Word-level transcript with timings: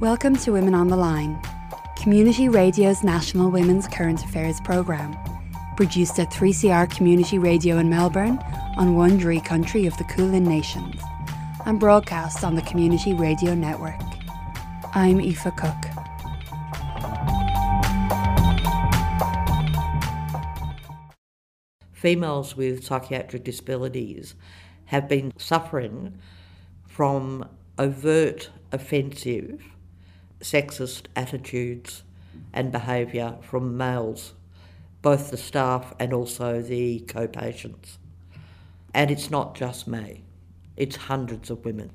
Welcome 0.00 0.36
to 0.36 0.52
Women 0.52 0.76
on 0.76 0.86
the 0.86 0.96
Line, 0.96 1.42
Community 1.96 2.48
Radio's 2.48 3.02
National 3.02 3.50
Women's 3.50 3.88
Current 3.88 4.24
Affairs 4.24 4.60
programme, 4.60 5.16
produced 5.76 6.20
at 6.20 6.30
3CR 6.30 6.88
Community 6.88 7.36
Radio 7.36 7.78
in 7.78 7.90
Melbourne 7.90 8.38
on 8.76 8.94
Wurundjeri 8.94 9.44
country 9.44 9.86
of 9.86 9.96
the 9.96 10.04
Kulin 10.04 10.44
Nations, 10.44 11.02
and 11.66 11.80
broadcast 11.80 12.44
on 12.44 12.54
the 12.54 12.62
Community 12.62 13.12
Radio 13.12 13.56
Network. 13.56 14.00
I'm 14.94 15.20
Aoife 15.20 15.56
Cook. 15.56 15.74
Females 21.90 22.56
with 22.56 22.84
psychiatric 22.84 23.42
disabilities 23.42 24.36
have 24.84 25.08
been 25.08 25.32
suffering 25.38 26.16
from 26.86 27.48
overt, 27.80 28.50
offensive, 28.70 29.60
sexist 30.40 31.06
attitudes 31.16 32.02
and 32.52 32.72
behaviour 32.72 33.36
from 33.42 33.76
males, 33.76 34.34
both 35.02 35.30
the 35.30 35.36
staff 35.36 35.94
and 35.98 36.12
also 36.12 36.62
the 36.62 37.00
co 37.00 37.26
patients. 37.26 37.98
And 38.94 39.10
it's 39.10 39.30
not 39.30 39.54
just 39.54 39.86
me, 39.86 40.24
it's 40.76 40.96
hundreds 40.96 41.50
of 41.50 41.64
women. 41.64 41.90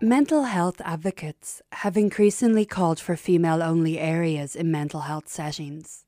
Mental 0.00 0.42
health 0.42 0.82
advocates 0.84 1.62
have 1.72 1.96
increasingly 1.96 2.66
called 2.66 3.00
for 3.00 3.16
female 3.16 3.62
only 3.62 3.98
areas 3.98 4.54
in 4.54 4.70
mental 4.70 5.00
health 5.00 5.28
settings. 5.28 6.04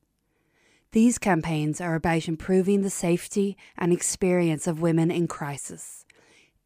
These 0.96 1.18
campaigns 1.18 1.78
are 1.78 1.94
about 1.94 2.26
improving 2.26 2.80
the 2.80 2.88
safety 2.88 3.58
and 3.76 3.92
experience 3.92 4.66
of 4.66 4.80
women 4.80 5.10
in 5.10 5.28
crisis, 5.28 6.06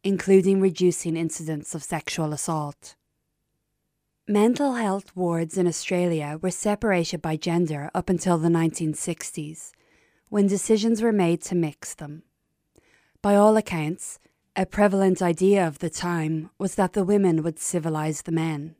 including 0.05 0.61
reducing 0.61 1.17
incidents 1.17 1.75
of 1.75 1.83
sexual 1.83 2.31
assault. 2.31 2.95
Mental 4.29 4.75
health 4.75 5.13
wards 5.17 5.57
in 5.57 5.67
Australia 5.67 6.39
were 6.41 6.49
separated 6.49 7.21
by 7.21 7.35
gender 7.35 7.91
up 7.93 8.09
until 8.09 8.37
the 8.37 8.47
1960s, 8.47 9.73
when 10.29 10.47
decisions 10.47 11.01
were 11.01 11.11
made 11.11 11.41
to 11.41 11.53
mix 11.53 11.93
them. 11.93 12.23
By 13.21 13.35
all 13.35 13.57
accounts, 13.57 14.17
a 14.55 14.65
prevalent 14.65 15.21
idea 15.21 15.67
of 15.67 15.79
the 15.79 15.89
time 15.89 16.51
was 16.57 16.75
that 16.75 16.93
the 16.93 17.03
women 17.03 17.43
would 17.43 17.59
civilize 17.59 18.21
the 18.21 18.31
men. 18.31 18.75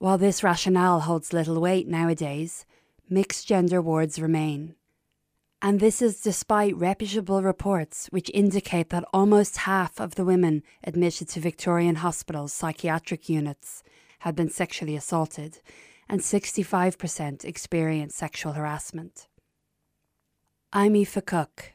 While 0.00 0.18
this 0.18 0.42
rationale 0.42 1.02
holds 1.02 1.32
little 1.32 1.60
weight 1.60 1.86
nowadays, 1.86 2.66
mixed 3.10 3.46
gender 3.46 3.80
wards 3.80 4.20
remain. 4.20 4.74
And 5.60 5.80
this 5.80 6.00
is 6.00 6.20
despite 6.20 6.76
reputable 6.76 7.42
reports 7.42 8.06
which 8.10 8.30
indicate 8.32 8.90
that 8.90 9.04
almost 9.12 9.58
half 9.58 10.00
of 10.00 10.14
the 10.14 10.24
women 10.24 10.62
admitted 10.84 11.28
to 11.30 11.40
Victorian 11.40 11.96
hospitals' 11.96 12.52
psychiatric 12.52 13.28
units 13.28 13.82
had 14.20 14.36
been 14.36 14.50
sexually 14.50 14.96
assaulted, 14.96 15.60
and 16.08 16.20
65% 16.20 17.44
experienced 17.44 18.16
sexual 18.16 18.52
harassment. 18.52 19.26
I'm 20.72 20.94
Aoife 20.94 21.24
Cook. 21.26 21.72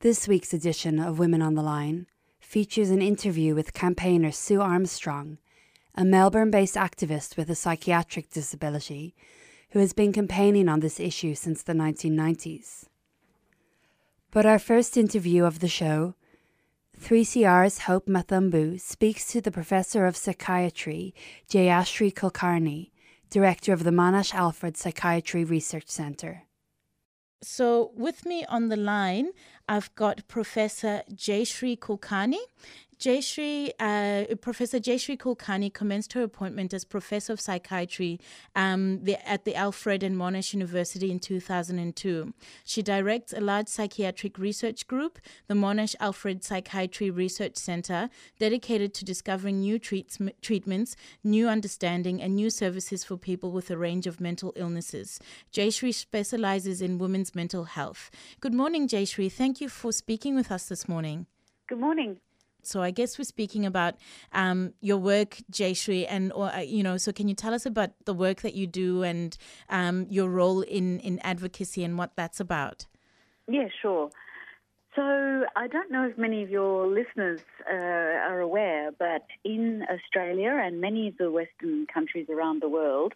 This 0.00 0.28
week's 0.28 0.52
edition 0.52 0.98
of 0.98 1.18
Women 1.18 1.42
on 1.42 1.54
the 1.54 1.62
Line 1.62 2.06
features 2.40 2.90
an 2.90 3.00
interview 3.00 3.54
with 3.54 3.72
campaigner 3.72 4.32
Sue 4.32 4.60
Armstrong, 4.60 5.38
a 5.94 6.04
Melbourne 6.04 6.50
based 6.50 6.74
activist 6.74 7.36
with 7.36 7.48
a 7.48 7.54
psychiatric 7.54 8.30
disability 8.30 9.14
who 9.72 9.78
has 9.78 9.92
been 9.92 10.12
campaigning 10.12 10.68
on 10.68 10.80
this 10.80 11.00
issue 11.00 11.34
since 11.34 11.62
the 11.62 11.72
1990s. 11.72 12.84
But 14.30 14.46
our 14.46 14.58
first 14.58 14.96
interview 14.96 15.44
of 15.44 15.60
the 15.60 15.68
show, 15.68 16.14
3CR's 17.00 17.80
Hope 17.80 18.06
Mathumbu 18.06 18.80
speaks 18.80 19.26
to 19.32 19.40
the 19.40 19.50
Professor 19.50 20.06
of 20.06 20.16
Psychiatry, 20.16 21.14
Jayashri 21.50 22.12
Kulkarni, 22.12 22.90
Director 23.30 23.72
of 23.72 23.84
the 23.84 23.90
Monash 23.90 24.34
Alfred 24.34 24.76
Psychiatry 24.76 25.42
Research 25.42 25.88
Centre. 25.88 26.42
So, 27.42 27.90
with 27.96 28.24
me 28.24 28.44
on 28.44 28.68
the 28.68 28.76
line, 28.76 29.30
I've 29.68 29.92
got 29.94 30.28
Professor 30.28 31.02
Jayashri 31.12 31.78
Kulkarni. 31.78 32.38
Jayashri, 33.02 33.72
uh, 33.80 34.36
Professor 34.36 34.78
Jayashri 34.78 35.18
Kulkarni 35.18 35.74
commenced 35.74 36.12
her 36.12 36.22
appointment 36.22 36.72
as 36.72 36.84
Professor 36.84 37.32
of 37.32 37.40
Psychiatry 37.40 38.20
um, 38.54 39.02
the, 39.02 39.16
at 39.28 39.44
the 39.44 39.56
Alfred 39.56 40.04
and 40.04 40.16
Monash 40.16 40.52
University 40.52 41.10
in 41.10 41.18
2002. 41.18 42.32
She 42.64 42.80
directs 42.80 43.32
a 43.32 43.40
large 43.40 43.66
psychiatric 43.66 44.38
research 44.38 44.86
group, 44.86 45.18
the 45.48 45.54
Monash 45.54 45.96
Alfred 45.98 46.44
Psychiatry 46.44 47.10
Research 47.10 47.56
Center, 47.56 48.08
dedicated 48.38 48.94
to 48.94 49.04
discovering 49.04 49.58
new 49.58 49.80
treats, 49.80 50.20
treatments, 50.40 50.94
new 51.24 51.48
understanding, 51.48 52.22
and 52.22 52.36
new 52.36 52.50
services 52.50 53.02
for 53.02 53.16
people 53.16 53.50
with 53.50 53.68
a 53.68 53.76
range 53.76 54.06
of 54.06 54.20
mental 54.20 54.52
illnesses. 54.54 55.18
Jayashri 55.52 55.92
specializes 55.92 56.80
in 56.80 56.98
women's 56.98 57.34
mental 57.34 57.64
health. 57.64 58.12
Good 58.38 58.54
morning, 58.54 58.86
Jayashri. 58.86 59.32
Thank 59.32 59.60
you 59.60 59.68
for 59.68 59.90
speaking 59.90 60.36
with 60.36 60.52
us 60.52 60.66
this 60.66 60.88
morning. 60.88 61.26
Good 61.66 61.80
morning. 61.80 62.20
So 62.62 62.82
I 62.82 62.90
guess 62.90 63.18
we're 63.18 63.24
speaking 63.24 63.66
about 63.66 63.94
um, 64.32 64.72
your 64.80 64.98
work, 64.98 65.38
Jayashri, 65.50 66.06
and 66.08 66.32
or 66.32 66.52
uh, 66.52 66.60
you 66.60 66.82
know. 66.82 66.96
So 66.96 67.12
can 67.12 67.28
you 67.28 67.34
tell 67.34 67.54
us 67.54 67.66
about 67.66 67.90
the 68.04 68.14
work 68.14 68.42
that 68.42 68.54
you 68.54 68.66
do 68.66 69.02
and 69.02 69.36
um, 69.68 70.06
your 70.08 70.28
role 70.28 70.62
in 70.62 71.00
in 71.00 71.18
advocacy 71.20 71.84
and 71.84 71.98
what 71.98 72.16
that's 72.16 72.40
about? 72.40 72.86
Yeah, 73.48 73.68
sure. 73.80 74.10
So 74.94 75.02
I 75.56 75.68
don't 75.68 75.90
know 75.90 76.06
if 76.06 76.18
many 76.18 76.42
of 76.42 76.50
your 76.50 76.86
listeners 76.86 77.40
uh, 77.66 77.74
are 77.74 78.40
aware, 78.40 78.90
but 78.92 79.24
in 79.42 79.84
Australia 79.90 80.60
and 80.62 80.82
many 80.82 81.08
of 81.08 81.16
the 81.16 81.30
Western 81.30 81.86
countries 81.86 82.26
around 82.28 82.60
the 82.60 82.68
world, 82.68 83.14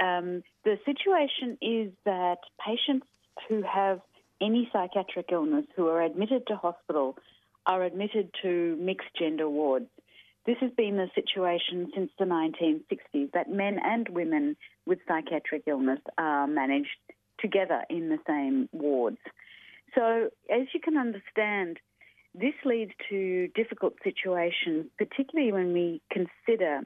um, 0.00 0.42
the 0.64 0.76
situation 0.84 1.56
is 1.62 1.92
that 2.04 2.38
patients 2.58 3.06
who 3.48 3.62
have 3.62 4.00
any 4.40 4.68
psychiatric 4.72 5.26
illness 5.30 5.66
who 5.76 5.86
are 5.86 6.02
admitted 6.02 6.48
to 6.48 6.56
hospital 6.56 7.16
are 7.66 7.82
admitted 7.82 8.30
to 8.42 8.76
mixed 8.80 9.08
gender 9.18 9.48
wards. 9.48 9.86
This 10.46 10.56
has 10.60 10.70
been 10.76 10.96
the 10.96 11.08
situation 11.14 11.90
since 11.94 12.10
the 12.18 12.26
1960s 12.26 13.32
that 13.32 13.50
men 13.50 13.78
and 13.82 14.08
women 14.10 14.56
with 14.86 14.98
psychiatric 15.08 15.62
illness 15.66 16.00
are 16.18 16.46
managed 16.46 16.98
together 17.40 17.82
in 17.88 18.10
the 18.10 18.18
same 18.26 18.68
wards. 18.72 19.18
So, 19.94 20.28
as 20.50 20.66
you 20.74 20.80
can 20.80 20.96
understand, 20.96 21.78
this 22.34 22.54
leads 22.64 22.92
to 23.10 23.48
difficult 23.54 23.94
situations, 24.02 24.86
particularly 24.98 25.52
when 25.52 25.72
we 25.72 26.02
consider 26.10 26.80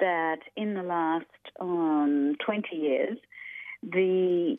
that 0.00 0.38
in 0.56 0.74
the 0.74 0.82
last 0.82 1.26
um, 1.60 2.34
20 2.44 2.76
years, 2.76 3.18
the 3.82 4.56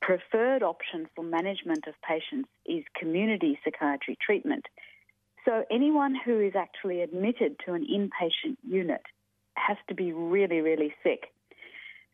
preferred 0.00 0.62
option 0.62 1.08
for 1.14 1.24
management 1.24 1.86
of 1.86 1.94
patients 2.06 2.48
is 2.66 2.84
community 2.98 3.58
psychiatry 3.64 4.16
treatment. 4.24 4.66
So 5.48 5.64
anyone 5.70 6.14
who 6.14 6.40
is 6.40 6.52
actually 6.54 7.00
admitted 7.00 7.56
to 7.64 7.72
an 7.72 7.86
inpatient 7.86 8.58
unit 8.62 9.00
has 9.54 9.78
to 9.88 9.94
be 9.94 10.12
really, 10.12 10.60
really 10.60 10.92
sick. 11.02 11.32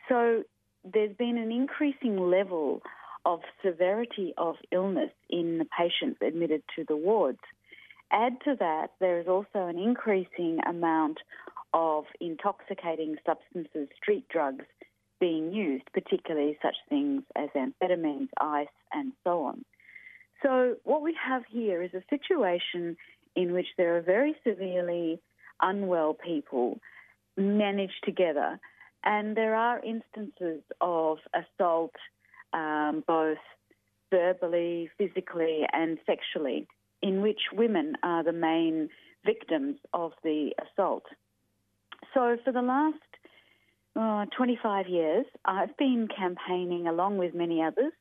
So 0.09 0.45
there's 0.85 1.17
been 1.17 1.37
an 1.37 1.51
increasing 1.51 2.31
level 2.31 2.83
of 3.27 3.41
severity 3.65 4.35
of 4.39 4.55
illness 4.71 5.11
in 5.29 5.59
the 5.59 5.65
patients 5.65 6.21
admitted 6.25 6.63
to 6.77 6.85
the 6.87 6.95
wards. 6.95 7.41
Add 8.13 8.35
to 8.45 8.55
that, 8.61 8.93
there 9.01 9.19
is 9.19 9.27
also 9.27 9.67
an 9.67 9.81
increasing 9.81 10.61
amount 10.65 11.19
of 11.73 12.05
intoxicating 12.21 13.17
substances, 13.27 13.89
street 14.01 14.27
drugs, 14.29 14.65
being 15.19 15.53
used, 15.53 15.85
particularly 15.93 16.57
such 16.63 16.77
things 16.89 17.25
as 17.35 17.49
amphetamines, 17.57 18.29
ice, 18.41 18.69
and 18.93 19.13
so 19.25 19.43
on. 19.43 19.65
So, 20.45 20.77
what 20.85 21.01
we 21.01 21.17
have 21.27 21.43
here 21.51 21.83
is 21.83 21.95
a 21.95 22.03
situation 22.11 22.97
in 23.37 23.53
which 23.53 23.67
there 23.77 23.97
are 23.97 24.03
very 24.03 24.37
severely 24.47 25.21
unwell 25.61 26.15
people 26.15 26.79
managed 27.37 28.03
together, 28.05 28.59
and 29.03 29.37
there 29.37 29.55
are 29.55 29.81
instances 29.85 30.63
of 30.81 31.19
assault, 31.35 31.95
um, 32.53 33.03
both 33.07 33.39
verbally, 34.11 34.91
physically, 34.97 35.63
and 35.73 35.99
sexually, 36.07 36.67
in 37.03 37.21
which 37.21 37.41
women 37.53 37.97
are 38.03 38.23
the 38.23 38.33
main 38.33 38.89
victims 39.25 39.77
of 39.93 40.13
the 40.23 40.53
assault. 40.63 41.05
So, 42.13 42.37
for 42.45 42.53
the 42.53 42.63
last 42.63 42.99
uh, 43.97 44.27
25 44.37 44.89
years, 44.89 45.27
I've 45.45 45.77
been 45.77 46.09
campaigning 46.17 46.87
along 46.87 47.19
with 47.19 47.35
many 47.35 47.63
others 47.63 47.93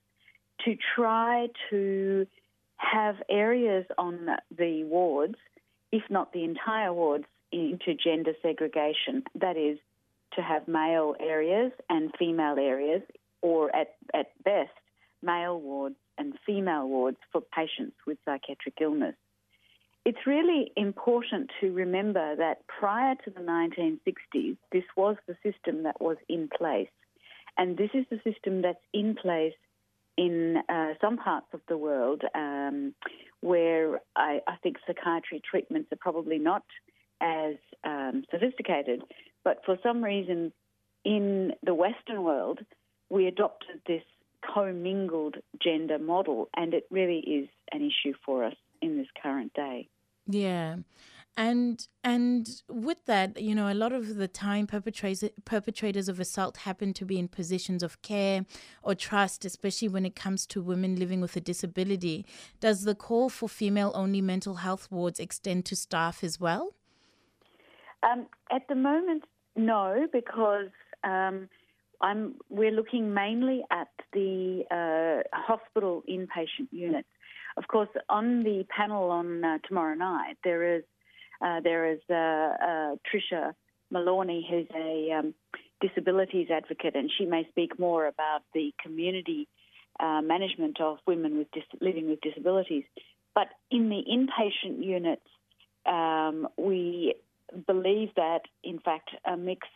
to 0.65 0.75
try 0.95 1.47
to 1.69 2.27
have 2.77 3.15
areas 3.29 3.85
on 3.97 4.27
the 4.55 4.83
wards, 4.83 5.35
if 5.91 6.03
not 6.09 6.33
the 6.33 6.43
entire 6.43 6.93
wards, 6.93 7.25
into 7.51 7.93
gender 7.93 8.33
segregation. 8.41 9.23
That 9.35 9.57
is, 9.57 9.77
to 10.35 10.41
have 10.41 10.67
male 10.67 11.15
areas 11.19 11.71
and 11.89 12.11
female 12.17 12.57
areas, 12.57 13.01
or 13.41 13.73
at, 13.75 13.95
at 14.13 14.31
best, 14.43 14.71
male 15.21 15.59
wards 15.59 15.95
and 16.17 16.33
female 16.45 16.87
wards 16.87 17.17
for 17.31 17.41
patients 17.41 17.95
with 18.05 18.17
psychiatric 18.25 18.75
illness. 18.81 19.15
It's 20.05 20.27
really 20.27 20.71
important 20.75 21.49
to 21.61 21.71
remember 21.71 22.35
that 22.35 22.67
prior 22.67 23.15
to 23.23 23.29
the 23.29 23.39
1960s, 23.39 24.57
this 24.71 24.83
was 24.97 25.15
the 25.27 25.35
system 25.43 25.83
that 25.83 26.01
was 26.01 26.17
in 26.27 26.49
place. 26.55 26.89
And 27.57 27.77
this 27.77 27.91
is 27.93 28.05
the 28.09 28.19
system 28.29 28.61
that's 28.61 28.83
in 28.93 29.15
place 29.15 29.53
in 30.17 30.57
uh, 30.69 30.93
some 31.01 31.17
parts 31.17 31.47
of 31.53 31.61
the 31.67 31.77
world 31.77 32.21
um, 32.35 32.93
where 33.41 33.99
I, 34.15 34.39
I, 34.47 34.55
think 34.61 34.77
psychiatry 34.85 35.41
treatments 35.49 35.91
are 35.91 35.97
probably 35.99 36.37
not 36.37 36.63
as 37.19 37.55
um, 37.83 38.23
sophisticated. 38.31 39.01
But 39.43 39.61
for 39.65 39.77
some 39.83 40.03
reason, 40.03 40.53
in 41.03 41.53
the 41.63 41.73
Western 41.73 42.23
world, 42.23 42.59
we 43.09 43.27
adopted 43.27 43.81
this 43.87 44.03
commingled 44.53 45.37
gender 45.61 45.99
model, 45.99 46.49
and 46.55 46.73
it 46.73 46.85
really 46.89 47.19
is 47.19 47.49
an 47.71 47.81
issue 47.81 48.13
for 48.25 48.43
us 48.43 48.55
in 48.81 48.97
this 48.97 49.07
current 49.21 49.53
day. 49.53 49.87
Yeah. 50.27 50.77
And 51.35 51.87
and 52.03 52.47
with 52.69 53.05
that, 53.05 53.41
you 53.41 53.55
know, 53.55 53.71
a 53.71 53.73
lot 53.73 53.91
of 53.91 54.17
the 54.17 54.27
time 54.27 54.67
perpetrators 54.67 55.23
perpetrators 55.45 56.07
of 56.07 56.19
assault 56.19 56.57
happen 56.57 56.93
to 56.93 57.05
be 57.05 57.17
in 57.17 57.27
positions 57.27 57.81
of 57.81 57.99
care 58.03 58.45
or 58.83 58.93
trust, 58.93 59.43
especially 59.43 59.87
when 59.87 60.05
it 60.05 60.15
comes 60.15 60.45
to 60.47 60.61
women 60.61 60.95
living 60.95 61.21
with 61.21 61.35
a 61.35 61.41
disability. 61.41 62.25
Does 62.59 62.83
the 62.83 62.93
call 62.93 63.29
for 63.29 63.49
female 63.49 63.91
only 63.95 64.21
mental 64.21 64.55
health 64.55 64.89
wards 64.91 65.19
extend 65.19 65.65
to 65.65 65.75
staff 65.75 66.23
as 66.23 66.39
well? 66.39 66.75
Um, 68.03 68.27
at 68.51 68.67
the 68.67 68.75
moment, 68.75 69.23
no, 69.55 70.07
because 70.11 70.69
um, 71.03 71.49
I'm, 72.01 72.35
we're 72.49 72.71
looking 72.71 73.13
mainly 73.13 73.63
at 73.71 73.87
the 74.11 74.65
uh, 74.69 75.37
hospital 75.37 76.03
inpatient 76.09 76.67
units. 76.71 77.07
Of 77.55 77.67
course, 77.67 77.89
on 78.09 78.43
the 78.43 78.65
panel 78.75 79.09
on 79.09 79.43
uh, 79.43 79.59
tomorrow 79.67 79.95
night, 79.95 80.37
there 80.43 80.75
is 80.75 80.83
uh, 81.43 81.59
there 81.61 81.91
is 81.91 81.99
uh, 82.09 82.13
uh, 82.13 82.95
Tricia 83.05 83.53
Malowney, 83.93 84.41
who's 84.49 84.67
a 84.75 85.11
um, 85.11 85.33
disabilities 85.81 86.47
advocate, 86.49 86.95
and 86.95 87.11
she 87.17 87.25
may 87.25 87.45
speak 87.49 87.77
more 87.77 88.07
about 88.07 88.41
the 88.53 88.73
community 88.81 89.47
uh, 89.99 90.21
management 90.21 90.79
of 90.79 90.97
women 91.05 91.37
with 91.37 91.51
dis- 91.51 91.79
living 91.81 92.09
with 92.09 92.21
disabilities. 92.21 92.85
But 93.35 93.47
in 93.69 93.89
the 93.89 94.01
inpatient 94.09 94.83
units, 94.83 95.27
um, 95.85 96.47
we 96.57 97.15
believe 97.67 98.09
that, 98.15 98.41
in 98.63 98.79
fact, 98.79 99.09
a 99.25 99.35
mixed 99.35 99.69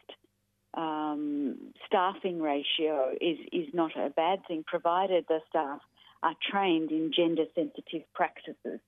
um, 0.74 1.58
staffing 1.86 2.42
ratio 2.42 3.12
is, 3.20 3.38
is 3.52 3.68
not 3.74 3.92
a 3.98 4.10
bad 4.10 4.40
thing, 4.48 4.64
provided 4.66 5.26
the 5.28 5.40
staff 5.50 5.82
are 6.24 6.36
trained 6.50 6.92
in 6.92 7.12
gender 7.16 7.46
sensitive 7.54 8.04
practices. 8.14 8.80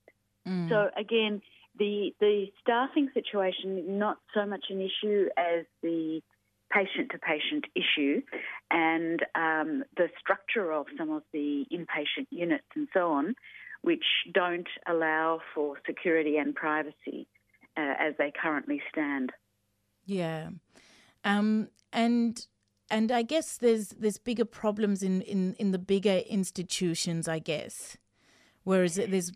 Mm. 0.47 0.69
So, 0.69 0.89
again, 0.97 1.41
the, 1.79 2.11
the 2.19 2.47
staffing 2.61 3.09
situation 3.13 3.97
not 3.97 4.17
so 4.33 4.45
much 4.45 4.65
an 4.69 4.81
issue 4.81 5.27
as 5.37 5.65
the 5.81 6.21
patient 6.71 7.11
to 7.11 7.17
patient 7.17 7.65
issue 7.75 8.21
and 8.69 9.21
um, 9.35 9.83
the 9.97 10.07
structure 10.19 10.71
of 10.71 10.85
some 10.97 11.09
of 11.09 11.23
the 11.33 11.65
inpatient 11.73 12.27
units 12.29 12.65
and 12.75 12.87
so 12.93 13.11
on, 13.11 13.33
which 13.81 14.03
don't 14.33 14.67
allow 14.87 15.39
for 15.55 15.77
security 15.87 16.37
and 16.37 16.53
privacy 16.53 17.27
uh, 17.75 17.93
as 17.99 18.13
they 18.17 18.31
currently 18.39 18.81
stand. 18.91 19.31
Yeah. 20.05 20.49
Um, 21.23 21.69
and 21.91 22.45
and 22.91 23.11
I 23.11 23.21
guess 23.21 23.57
there's 23.57 23.89
there's 23.89 24.17
bigger 24.17 24.45
problems 24.45 25.03
in, 25.03 25.21
in, 25.21 25.55
in 25.55 25.71
the 25.71 25.79
bigger 25.79 26.21
institutions, 26.27 27.27
I 27.27 27.39
guess. 27.39 27.97
Whereas 28.63 28.95
there's 28.95 29.31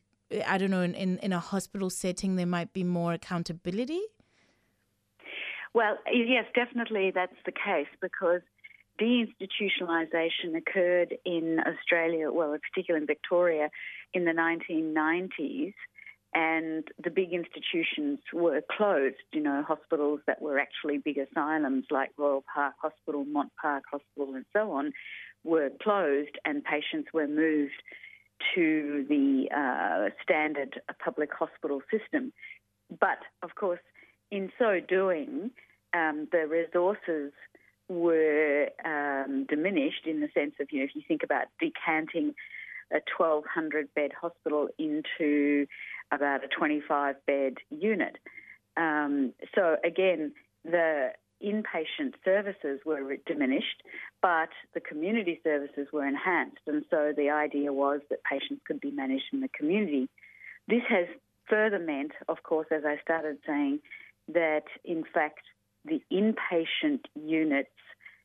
I 0.47 0.57
don't 0.57 0.71
know, 0.71 0.81
in, 0.81 0.95
in, 0.95 1.17
in 1.19 1.33
a 1.33 1.39
hospital 1.39 1.89
setting 1.89 2.35
there 2.35 2.45
might 2.45 2.73
be 2.73 2.83
more 2.83 3.13
accountability? 3.13 4.01
Well, 5.73 5.97
yes, 6.11 6.45
definitely 6.53 7.11
that's 7.13 7.35
the 7.45 7.51
case 7.51 7.87
because 8.01 8.41
deinstitutionalisation 9.01 10.55
occurred 10.55 11.15
in 11.25 11.59
Australia, 11.65 12.31
well, 12.31 12.55
particularly 12.71 13.03
in 13.03 13.07
Victoria, 13.07 13.69
in 14.13 14.25
the 14.25 14.31
1990s 14.31 15.73
and 16.35 16.87
the 17.03 17.09
big 17.09 17.31
institutions 17.31 18.19
were 18.33 18.61
closed, 18.75 19.15
you 19.31 19.41
know, 19.41 19.63
hospitals 19.67 20.19
that 20.25 20.41
were 20.41 20.57
actually 20.59 20.97
big 20.97 21.17
asylums 21.17 21.85
like 21.91 22.09
Royal 22.17 22.43
Park 22.53 22.73
Hospital, 22.81 23.23
Mont 23.25 23.51
Park 23.61 23.83
Hospital, 23.91 24.33
and 24.35 24.45
so 24.51 24.71
on 24.71 24.93
were 25.43 25.69
closed, 25.81 26.37
and 26.45 26.63
patients 26.63 27.09
were 27.13 27.27
moved 27.27 27.83
to 28.55 29.05
the 29.09 29.47
uh, 29.55 30.09
standard 30.21 30.81
public 31.03 31.29
hospital 31.33 31.81
system. 31.91 32.33
But 32.99 33.19
of 33.41 33.55
course, 33.55 33.79
in 34.31 34.51
so 34.57 34.79
doing, 34.79 35.51
um, 35.93 36.27
the 36.31 36.47
resources 36.47 37.31
were 37.89 38.69
um, 38.83 39.45
diminished 39.47 40.05
in 40.05 40.21
the 40.21 40.29
sense 40.33 40.53
of, 40.59 40.67
you 40.71 40.79
know, 40.79 40.85
if 40.85 40.95
you 40.95 41.01
think 41.07 41.23
about 41.23 41.45
decanting 41.59 42.33
a 42.91 43.01
1,200 43.17 43.93
bed 43.93 44.11
hospital 44.19 44.69
into 44.77 45.65
about 46.11 46.43
a 46.43 46.47
25 46.47 47.15
bed 47.25 47.55
unit. 47.69 48.17
Um, 48.77 49.33
so 49.55 49.77
again, 49.83 50.33
the 50.63 51.09
inpatient 51.43 52.13
services 52.23 52.79
were 52.85 53.17
diminished, 53.25 53.83
but 54.21 54.49
the 54.73 54.79
community 54.79 55.39
services 55.43 55.87
were 55.91 56.05
enhanced. 56.05 56.61
And 56.67 56.85
so 56.89 57.13
the 57.15 57.29
idea 57.29 57.73
was 57.73 58.01
that 58.09 58.23
patients 58.23 58.61
could 58.65 58.79
be 58.79 58.91
managed 58.91 59.25
in 59.31 59.41
the 59.41 59.49
community. 59.49 60.09
This 60.67 60.83
has 60.89 61.07
further 61.49 61.79
meant, 61.79 62.11
of 62.29 62.43
course, 62.43 62.67
as 62.71 62.83
I 62.85 62.97
started 63.01 63.37
saying, 63.45 63.79
that 64.29 64.63
in 64.85 65.03
fact 65.13 65.41
the 65.85 66.01
inpatient 66.11 67.01
units 67.15 67.69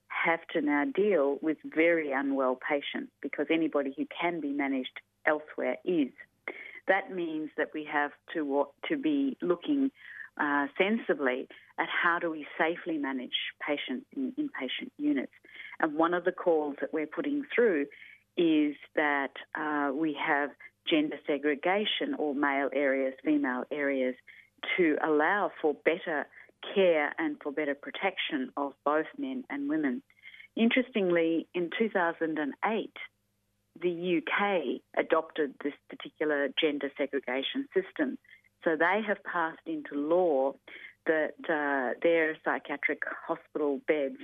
have 0.09 0.41
to 0.53 0.61
now 0.61 0.85
deal 0.94 1.38
with 1.43 1.59
very 1.65 2.12
unwell 2.12 2.56
patients 2.56 3.12
because 3.20 3.47
anybody 3.50 3.93
who 3.97 4.06
can 4.20 4.41
be 4.41 4.53
managed 4.53 5.00
elsewhere 5.26 5.76
is. 5.85 6.09
That 6.87 7.12
means 7.12 7.50
that 7.59 7.69
we 7.75 7.85
have 7.93 8.12
to 8.32 8.67
to 8.88 8.97
be 8.97 9.37
looking 9.43 9.91
uh, 10.38 10.67
sensibly 10.76 11.49
at 11.79 11.88
how 11.88 12.19
do 12.19 12.31
we 12.31 12.46
safely 12.58 12.99
manage 12.99 13.32
patients 13.67 14.06
in 14.17 14.32
inpatient 14.32 14.91
units. 14.98 15.32
And 15.81 15.94
one 15.94 16.15
of 16.15 16.24
the 16.24 16.32
calls 16.32 16.77
that 16.81 16.93
we're 16.93 17.06
putting 17.06 17.44
through 17.55 17.86
is 18.36 18.74
that 18.94 19.32
uh, 19.58 19.91
we 19.93 20.17
have 20.24 20.51
gender 20.89 21.17
segregation 21.27 22.15
or 22.19 22.34
male 22.34 22.70
areas, 22.72 23.15
female 23.24 23.65
areas, 23.70 24.15
to 24.77 24.96
allow 25.05 25.51
for 25.60 25.74
better 25.84 26.27
care 26.74 27.15
and 27.19 27.36
for 27.43 27.53
better 27.53 27.74
protection 27.74 28.51
of 28.56 28.72
both 28.84 29.06
men 29.17 29.44
and 29.51 29.69
women. 29.69 30.03
Interestingly, 30.56 31.46
in 31.55 31.70
2008, 31.79 32.93
the 33.81 34.20
UK 34.20 34.81
adopted 34.98 35.55
this 35.62 35.74
particular 35.89 36.48
gender 36.60 36.91
segregation 36.98 37.69
system. 37.74 38.19
So 38.65 38.77
they 38.77 39.00
have 39.06 39.22
passed 39.24 39.67
into 39.67 39.94
law 39.94 40.55
that 41.06 41.34
uh, 41.48 41.98
their 42.03 42.36
psychiatric 42.44 43.03
hospital 43.27 43.81
beds 43.86 44.19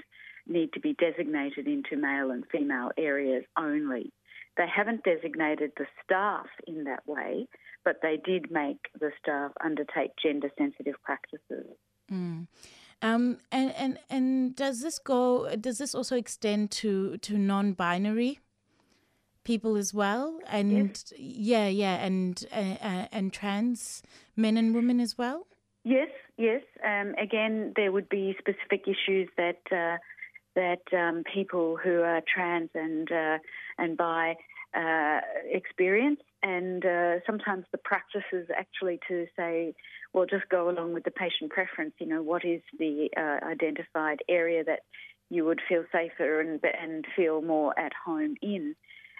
need 0.46 0.72
to 0.74 0.80
be 0.80 0.94
designated 0.94 1.66
into 1.66 1.96
male 1.96 2.30
and 2.30 2.44
female 2.50 2.90
areas 2.98 3.44
only. 3.58 4.12
They 4.56 4.66
haven't 4.68 5.02
designated 5.02 5.72
the 5.76 5.86
staff 6.04 6.46
in 6.66 6.84
that 6.84 7.06
way, 7.06 7.48
but 7.84 7.96
they 8.02 8.18
did 8.24 8.50
make 8.50 8.78
the 9.00 9.10
staff 9.20 9.52
undertake 9.64 10.12
gender 10.22 10.50
sensitive 10.56 10.94
practices. 11.02 11.76
Mm. 12.12 12.46
Um, 13.02 13.38
and, 13.50 13.74
and 13.76 13.98
and 14.08 14.56
does 14.56 14.80
this 14.80 14.98
go? 14.98 15.54
Does 15.56 15.78
this 15.78 15.94
also 15.94 16.16
extend 16.16 16.70
to 16.72 17.18
to 17.18 17.36
non-binary 17.36 18.38
people 19.44 19.76
as 19.76 19.94
well? 19.94 20.38
And 20.48 20.88
yes. 20.88 21.12
yeah, 21.16 21.68
yeah, 21.68 22.04
and 22.04 22.44
uh, 22.52 22.76
uh, 22.80 23.06
and 23.12 23.32
trans 23.32 24.02
men 24.36 24.56
and 24.56 24.74
women 24.74 25.00
as 25.00 25.16
well. 25.16 25.46
Yes, 25.84 26.08
yes. 26.38 26.62
Um, 26.84 27.14
again, 27.20 27.72
there 27.76 27.92
would 27.92 28.08
be 28.08 28.34
specific 28.38 28.86
issues 28.86 29.28
that 29.36 29.60
uh, 29.70 29.98
that 30.56 30.82
um, 30.96 31.24
people 31.32 31.76
who 31.76 32.00
are 32.00 32.22
trans 32.32 32.70
and 32.74 33.10
uh, 33.12 33.38
and 33.78 33.96
bi 33.96 34.36
uh, 34.74 35.20
experience, 35.44 36.20
and 36.42 36.84
uh, 36.84 37.20
sometimes 37.26 37.64
the 37.70 37.78
practice 37.78 38.24
is 38.32 38.48
actually 38.56 38.98
to 39.08 39.26
say, 39.36 39.74
well, 40.12 40.26
just 40.26 40.48
go 40.48 40.70
along 40.70 40.94
with 40.94 41.04
the 41.04 41.10
patient 41.10 41.50
preference. 41.50 41.92
You 42.00 42.06
know, 42.06 42.22
what 42.22 42.44
is 42.44 42.62
the 42.78 43.08
uh, 43.16 43.46
identified 43.46 44.20
area 44.28 44.64
that 44.64 44.80
you 45.30 45.44
would 45.44 45.60
feel 45.68 45.84
safer 45.92 46.40
and 46.40 46.60
and 46.80 47.04
feel 47.14 47.42
more 47.42 47.78
at 47.78 47.92
home 48.04 48.36
in? 48.40 48.74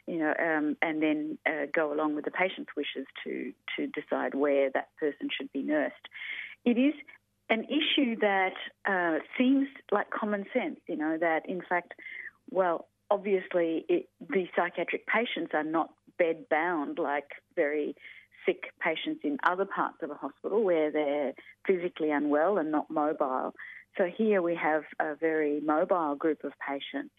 You 0.06 0.18
know, 0.18 0.34
um, 0.38 0.76
and 0.82 1.02
then 1.02 1.38
uh, 1.46 1.66
go 1.74 1.92
along 1.92 2.14
with 2.14 2.26
the 2.26 2.30
patient's 2.30 2.70
wishes 2.76 3.06
to 3.24 3.52
to 3.76 3.86
decide 3.86 4.34
where 4.34 4.70
that 4.70 4.88
person 4.98 5.28
should 5.34 5.50
be 5.52 5.62
nursed. 5.62 6.08
It 6.64 6.76
is 6.78 6.94
an 7.48 7.64
issue 7.64 8.16
that 8.20 8.54
uh, 8.86 9.18
seems 9.38 9.68
like 9.90 10.10
common 10.10 10.44
sense. 10.52 10.80
You 10.88 10.96
know, 10.96 11.16
that 11.18 11.48
in 11.48 11.62
fact, 11.66 11.94
well, 12.50 12.88
obviously, 13.10 13.86
it, 13.88 14.08
the 14.20 14.46
psychiatric 14.54 15.06
patients 15.06 15.52
are 15.54 15.64
not 15.64 15.90
bed 16.18 16.48
bound 16.50 16.98
like 16.98 17.28
very 17.56 17.94
sick 18.46 18.64
patients 18.80 19.20
in 19.24 19.38
other 19.42 19.64
parts 19.64 19.98
of 20.02 20.10
a 20.10 20.14
hospital 20.14 20.62
where 20.62 20.90
they're 20.90 21.32
physically 21.66 22.10
unwell 22.10 22.58
and 22.58 22.70
not 22.70 22.90
mobile. 22.90 23.54
So 23.96 24.04
here 24.04 24.42
we 24.42 24.54
have 24.56 24.82
a 25.00 25.14
very 25.14 25.60
mobile 25.60 26.14
group 26.16 26.44
of 26.44 26.52
patients 26.66 27.14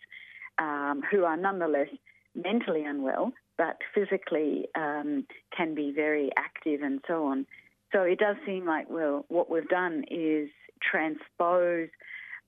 um, 0.60 1.02
who 1.10 1.24
are 1.24 1.38
nonetheless 1.38 1.88
mentally 2.36 2.84
unwell, 2.84 3.32
but 3.58 3.78
physically 3.94 4.68
um, 4.76 5.26
can 5.56 5.76
be 5.76 5.92
very 5.96 6.30
active 6.38 6.82
and 6.82 7.00
so 7.08 7.26
on. 7.26 7.46
So 7.92 8.02
it 8.02 8.20
does 8.20 8.36
seem 8.46 8.66
like, 8.66 8.90
well, 8.90 9.26
what 9.30 9.50
we've 9.50 9.68
done 9.68 10.04
is 10.10 10.50
transpose 10.82 11.90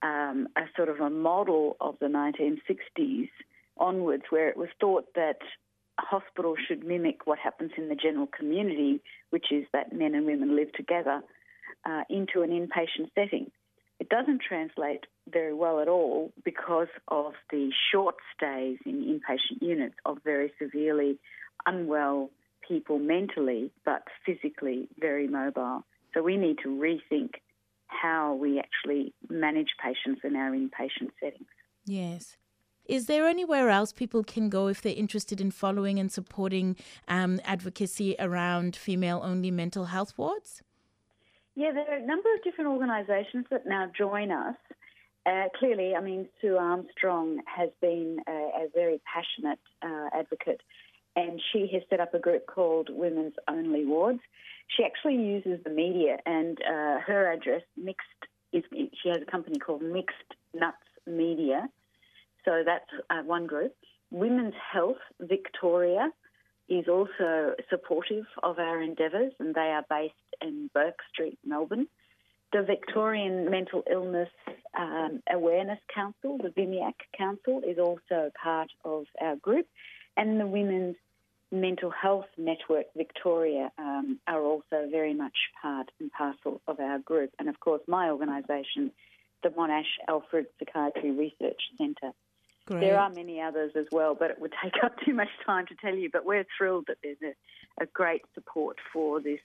um, 0.04 0.48
a 0.56 0.64
sort 0.76 0.90
of 0.90 1.00
a 1.00 1.10
model 1.10 1.78
of 1.80 1.96
the 2.00 2.08
1960s 2.08 3.30
onwards, 3.78 4.24
where 4.30 4.50
it 4.50 4.58
was 4.58 4.70
thought 4.80 5.06
that 5.16 5.38
hospitals 6.00 6.58
should 6.68 6.86
mimic 6.86 7.26
what 7.26 7.40
happens 7.40 7.72
in 7.78 7.90
the 7.90 7.96
general 7.96 8.28
community, 8.28 9.02
which 9.30 9.52
is 9.52 9.66
that 9.74 9.94
men 9.94 10.16
and 10.16 10.26
women 10.26 10.56
live 10.56 10.72
together, 10.74 11.22
uh, 11.86 12.02
into 12.10 12.42
an 12.42 12.50
inpatient 12.50 13.10
setting. 13.16 13.52
It 14.00 14.10
doesn't 14.10 14.42
translate 14.48 15.06
very 15.28 15.54
well 15.54 15.80
at 15.80 15.88
all 15.88 16.32
because 16.46 16.88
of 17.08 17.34
the 17.52 17.72
short 17.92 18.16
stays 18.36 18.78
in 18.86 19.04
inpatient 19.04 19.62
units 19.62 19.96
of 20.06 20.20
very 20.24 20.52
severely 20.62 21.18
unwell 21.66 22.30
people 22.68 23.00
mentally, 23.00 23.72
but 23.86 24.04
physically 24.26 24.88
very 25.00 25.28
mobile. 25.28 25.84
So 26.14 26.22
we 26.22 26.38
need 26.38 26.58
to 26.64 26.70
rethink 26.70 27.36
how 27.88 28.36
we 28.36 28.60
actually 28.60 29.14
manage 29.30 29.70
patients 29.82 30.22
in 30.24 30.36
our 30.36 30.52
inpatient 30.52 31.12
settings. 31.20 31.48
Yes. 31.86 32.38
Is 32.86 33.08
there 33.08 33.28
anywhere 33.28 33.70
else 33.70 33.92
people 33.92 34.24
can 34.24 34.50
go 34.50 34.68
if 34.68 34.82
they're 34.82 34.94
interested 34.94 35.42
in 35.42 35.52
following 35.52 36.00
and 36.00 36.12
supporting 36.12 36.78
um, 37.08 37.42
advocacy 37.44 38.16
around 38.18 38.76
female 38.76 39.22
only 39.24 39.52
mental 39.52 39.86
health 39.86 40.14
wards? 40.18 40.62
Yeah, 41.58 41.72
there 41.72 41.90
are 41.90 41.98
a 41.98 42.06
number 42.06 42.32
of 42.36 42.44
different 42.44 42.70
organisations 42.70 43.48
that 43.50 43.66
now 43.66 43.90
join 43.98 44.30
us. 44.30 44.56
Uh, 45.26 45.46
clearly, 45.58 45.96
I 45.96 46.02
mean, 46.02 46.30
Sue 46.40 46.56
Armstrong 46.56 47.40
has 47.48 47.70
been 47.82 48.20
a, 48.28 48.32
a 48.32 48.68
very 48.76 49.02
passionate 49.12 49.58
uh, 49.82 50.16
advocate, 50.16 50.62
and 51.16 51.42
she 51.52 51.68
has 51.74 51.82
set 51.90 52.00
up 52.00 52.14
a 52.14 52.20
group 52.20 52.46
called 52.46 52.90
Women's 52.92 53.34
Only 53.48 53.86
Wards. 53.86 54.20
She 54.68 54.84
actually 54.84 55.16
uses 55.16 55.58
the 55.64 55.72
media, 55.72 56.18
and 56.28 56.60
uh, 56.62 57.00
her 57.00 57.34
address, 57.34 57.64
Mixed, 57.76 58.06
is 58.54 58.64
she 58.72 59.10
has 59.10 59.18
a 59.28 59.32
company 59.32 59.58
called 59.58 59.82
Mixed 59.82 60.36
Nuts 60.54 60.78
Media. 61.08 61.68
So 62.46 62.62
that's 62.64 62.86
uh, 63.10 63.24
one 63.24 63.48
group. 63.48 63.74
Women's 64.12 64.54
Health 64.72 65.02
Victoria 65.20 66.12
is 66.70 66.88
also 66.88 67.56
supportive 67.70 68.26
of 68.44 68.60
our 68.60 68.82
endeavours, 68.82 69.34
and 69.40 69.54
they 69.54 69.72
are 69.72 69.86
based 69.90 70.14
in 70.42 70.70
Bourke 70.74 71.00
Street, 71.12 71.38
Melbourne. 71.46 71.88
The 72.54 72.64
Victorian 72.64 73.50
Mental 73.50 73.84
Illness 73.92 74.30
um, 74.78 75.22
Awareness 75.30 75.80
Council, 75.94 76.38
the 76.38 76.50
VIMIAC 76.50 76.94
Council, 77.18 77.62
is 77.68 77.78
also 77.78 78.32
part 78.42 78.70
of 78.86 79.06
our 79.22 79.36
group, 79.36 79.68
and 80.16 80.40
the 80.40 80.48
Women's 80.48 80.96
Mental 81.52 81.90
Health 81.90 82.28
Network 82.38 82.88
Victoria 82.96 83.72
um, 83.78 84.20
are 84.28 84.42
also 84.42 84.90
very 84.92 85.14
much 85.14 85.38
part 85.62 85.90
and 86.00 86.12
parcel 86.12 86.62
of 86.68 86.80
our 86.80 87.00
group. 87.00 87.32
And 87.40 87.48
of 87.48 87.60
course, 87.60 87.82
my 87.88 88.10
organisation, 88.10 88.92
the 89.44 89.50
Monash 89.50 89.84
Alfred 90.10 90.48
Psychiatry 90.60 91.12
Research 91.12 91.62
Centre. 91.78 92.12
Great. 92.68 92.82
There 92.82 93.00
are 93.00 93.10
many 93.10 93.42
others 93.42 93.72
as 93.78 93.86
well, 93.94 94.14
but 94.14 94.30
it 94.30 94.40
would 94.42 94.54
take 94.62 94.74
up 94.84 94.94
too 95.06 95.14
much 95.14 95.30
time 95.46 95.66
to 95.68 95.76
tell 95.76 95.96
you. 95.96 96.10
But 96.12 96.26
we're 96.26 96.46
thrilled 96.58 96.86
that 96.88 96.98
there's 97.02 97.18
a, 97.24 97.84
a 97.84 97.88
great 97.88 98.24
support 98.36 98.78
for 98.94 99.22
this, 99.22 99.40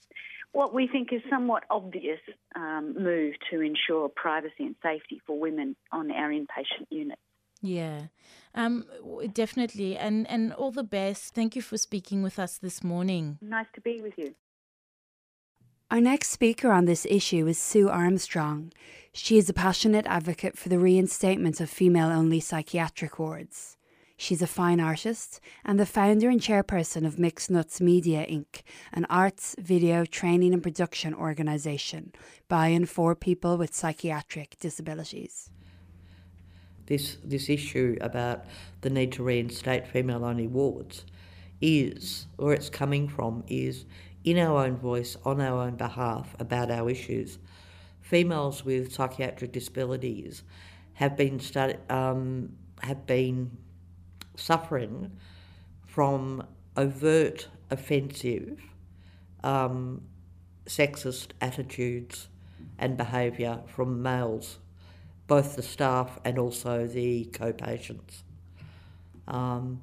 what 0.52 0.74
we 0.74 0.86
think 0.86 1.12
is 1.12 1.22
somewhat 1.30 1.64
obvious 1.70 2.20
um, 2.54 2.94
move 2.98 3.34
to 3.50 3.60
ensure 3.60 4.08
privacy 4.08 4.64
and 4.64 4.76
safety 4.82 5.20
for 5.26 5.38
women 5.38 5.76
on 5.92 6.10
our 6.10 6.30
inpatient 6.30 6.86
units. 6.90 7.20
Yeah, 7.62 8.06
um, 8.54 8.84
definitely. 9.32 9.96
And, 9.96 10.28
and 10.28 10.52
all 10.52 10.72
the 10.72 10.82
best. 10.82 11.32
Thank 11.34 11.54
you 11.54 11.62
for 11.62 11.78
speaking 11.78 12.22
with 12.22 12.38
us 12.38 12.58
this 12.58 12.82
morning. 12.82 13.38
Nice 13.40 13.66
to 13.74 13.80
be 13.80 14.00
with 14.02 14.14
you. 14.18 14.34
Our 15.92 16.00
next 16.00 16.30
speaker 16.30 16.72
on 16.72 16.86
this 16.86 17.06
issue 17.10 17.46
is 17.46 17.58
Sue 17.58 17.90
Armstrong. 17.90 18.72
She 19.12 19.36
is 19.36 19.50
a 19.50 19.52
passionate 19.52 20.06
advocate 20.06 20.56
for 20.56 20.70
the 20.70 20.78
reinstatement 20.78 21.60
of 21.60 21.68
female 21.68 22.08
only 22.08 22.40
psychiatric 22.40 23.18
wards. 23.18 23.76
She's 24.16 24.40
a 24.40 24.46
fine 24.46 24.80
artist 24.80 25.38
and 25.66 25.78
the 25.78 25.84
founder 25.84 26.30
and 26.30 26.40
chairperson 26.40 27.06
of 27.06 27.18
Mixed 27.18 27.50
Nuts 27.50 27.78
Media 27.78 28.24
Inc., 28.26 28.62
an 28.94 29.04
arts, 29.10 29.54
video, 29.58 30.06
training, 30.06 30.54
and 30.54 30.62
production 30.62 31.12
organisation 31.12 32.14
by 32.48 32.68
and 32.68 32.88
for 32.88 33.14
people 33.14 33.58
with 33.58 33.74
psychiatric 33.74 34.56
disabilities. 34.58 35.50
This, 36.86 37.18
this 37.22 37.50
issue 37.50 37.98
about 38.00 38.46
the 38.80 38.88
need 38.88 39.12
to 39.12 39.22
reinstate 39.22 39.86
female 39.86 40.24
only 40.24 40.46
wards 40.46 41.04
is, 41.60 42.28
or 42.38 42.54
it's 42.54 42.70
coming 42.70 43.08
from, 43.08 43.44
is 43.46 43.84
in 44.24 44.38
our 44.38 44.64
own 44.64 44.76
voice, 44.76 45.16
on 45.24 45.40
our 45.40 45.62
own 45.62 45.76
behalf, 45.76 46.34
about 46.38 46.70
our 46.70 46.88
issues. 46.88 47.38
Females 48.00 48.64
with 48.64 48.92
psychiatric 48.92 49.52
disabilities 49.52 50.42
have 50.94 51.16
been 51.16 51.40
um, 51.88 52.52
have 52.82 53.06
been 53.06 53.56
suffering 54.36 55.12
from 55.86 56.44
overt, 56.76 57.48
offensive, 57.70 58.60
um, 59.42 60.02
sexist 60.66 61.28
attitudes 61.40 62.28
and 62.78 62.96
behaviour 62.96 63.60
from 63.66 64.02
males, 64.02 64.58
both 65.26 65.56
the 65.56 65.62
staff 65.62 66.18
and 66.24 66.38
also 66.38 66.86
the 66.86 67.24
co-patients. 67.26 68.24
Um, 69.28 69.82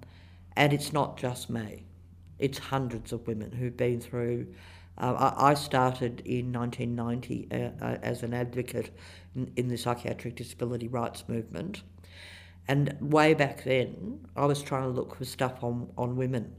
and 0.56 0.74
it's 0.74 0.92
not 0.92 1.18
just 1.18 1.50
me 1.50 1.86
it's 2.40 2.58
hundreds 2.58 3.12
of 3.14 3.28
women 3.28 3.52
who've 3.52 3.76
been 3.76 4.00
through. 4.02 4.48
Uh, 4.98 5.34
I, 5.38 5.54
started 5.54 6.22
in 6.26 6.52
1990 6.52 7.48
uh, 7.52 7.86
uh, 7.86 7.98
as 8.02 8.22
an 8.24 8.34
advocate 8.34 8.92
in, 9.34 9.50
in, 9.56 9.70
the 9.70 9.78
psychiatric 9.78 10.36
disability 10.36 10.90
rights 10.90 11.24
movement. 11.30 11.84
And 12.68 12.98
way 13.00 13.34
back 13.34 13.64
then, 13.64 14.20
I 14.36 14.46
was 14.46 14.62
trying 14.62 14.84
to 14.84 14.90
look 14.90 15.16
for 15.16 15.24
stuff 15.24 15.64
on, 15.64 15.90
on 15.98 16.18
women. 16.18 16.54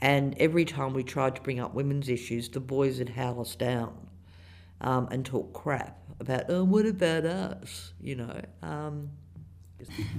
And 0.00 0.34
every 0.38 0.64
time 0.64 0.94
we 0.94 1.02
tried 1.02 1.36
to 1.36 1.42
bring 1.42 1.60
up 1.60 1.74
women's 1.74 2.08
issues, 2.08 2.48
the 2.48 2.60
boys 2.60 3.00
would 3.00 3.10
howl 3.10 3.42
us 3.42 3.54
down 3.54 4.08
um, 4.80 5.08
and 5.10 5.24
talk 5.24 5.52
crap 5.52 5.98
about, 6.20 6.44
oh, 6.48 6.64
what 6.64 6.86
about 6.86 7.26
us? 7.26 7.92
You 8.00 8.16
know. 8.16 8.40
Um, 8.62 9.10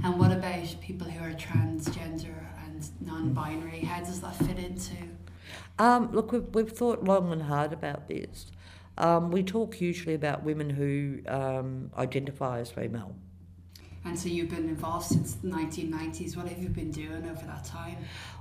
and 0.04 0.20
what 0.20 0.32
about 0.32 0.76
people 0.82 1.08
who 1.08 1.24
are 1.24 1.34
transgender 1.34 2.59
non-binary? 3.02 3.82
How 3.82 4.04
does 4.04 4.22
that 4.22 4.36
fit 4.36 4.60
into? 4.60 4.96
Um, 5.78 6.12
look, 6.12 6.32
we've, 6.32 6.48
we've 6.54 6.72
thought 6.72 7.04
long 7.04 7.32
and 7.32 7.42
hard 7.42 7.74
about 7.74 8.08
this. 8.08 8.52
Um, 8.98 9.32
we 9.32 9.44
talk 9.44 9.80
usually 9.80 10.14
about 10.14 10.44
women 10.44 10.70
who 10.70 11.20
um, 11.28 11.90
identify 11.98 12.60
as 12.60 12.70
female. 12.70 13.16
And 14.06 14.18
so 14.18 14.30
you've 14.30 14.50
been 14.50 14.70
involved 14.70 15.08
since 15.08 15.36
the 15.36 15.48
1990s. 15.50 16.36
What 16.36 16.48
have 16.48 16.60
you 16.60 16.70
been 16.70 16.92
doing 16.92 17.30
over 17.30 17.46
that 17.46 17.66
time? 17.66 17.98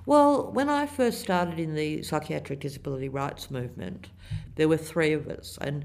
Well, 0.06 0.50
when 0.52 0.68
I 0.68 0.86
first 0.86 1.20
started 1.20 1.58
in 1.58 1.74
the 1.74 2.02
psychiatric 2.02 2.60
disability 2.60 3.08
rights 3.08 3.50
movement, 3.50 4.08
there 4.54 4.68
were 4.68 4.76
three 4.76 5.12
of 5.12 5.28
us, 5.28 5.58
and 5.60 5.84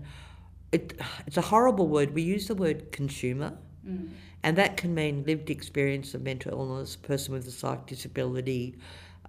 it, 0.71 0.99
it's 1.27 1.37
a 1.37 1.41
horrible 1.41 1.87
word. 1.87 2.13
We 2.13 2.21
use 2.21 2.47
the 2.47 2.55
word 2.55 2.91
consumer. 2.91 3.57
Mm. 3.87 4.09
And 4.43 4.57
that 4.57 4.77
can 4.77 4.93
mean 4.93 5.23
lived 5.25 5.49
experience 5.49 6.13
of 6.13 6.21
mental 6.21 6.51
illness, 6.51 6.95
person 6.95 7.33
with 7.33 7.47
a 7.47 7.51
psych 7.51 7.87
disability, 7.87 8.75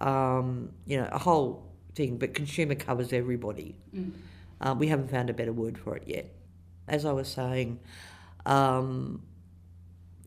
um, 0.01 0.71
you 0.87 1.01
know, 1.01 1.09
a 1.13 1.19
whole 1.19 1.71
thing. 1.95 2.19
But 2.19 2.35
consumer 2.35 2.75
covers 2.75 3.13
everybody. 3.13 3.77
Mm. 3.95 4.13
Um, 4.61 4.79
we 4.79 4.89
haven't 4.89 5.11
found 5.11 5.31
a 5.31 5.33
better 5.33 5.53
word 5.53 5.79
for 5.79 5.97
it 5.97 6.05
yet. 6.07 6.35
As 6.89 7.05
I 7.05 7.13
was 7.13 7.29
saying, 7.29 7.79
um, 8.45 9.23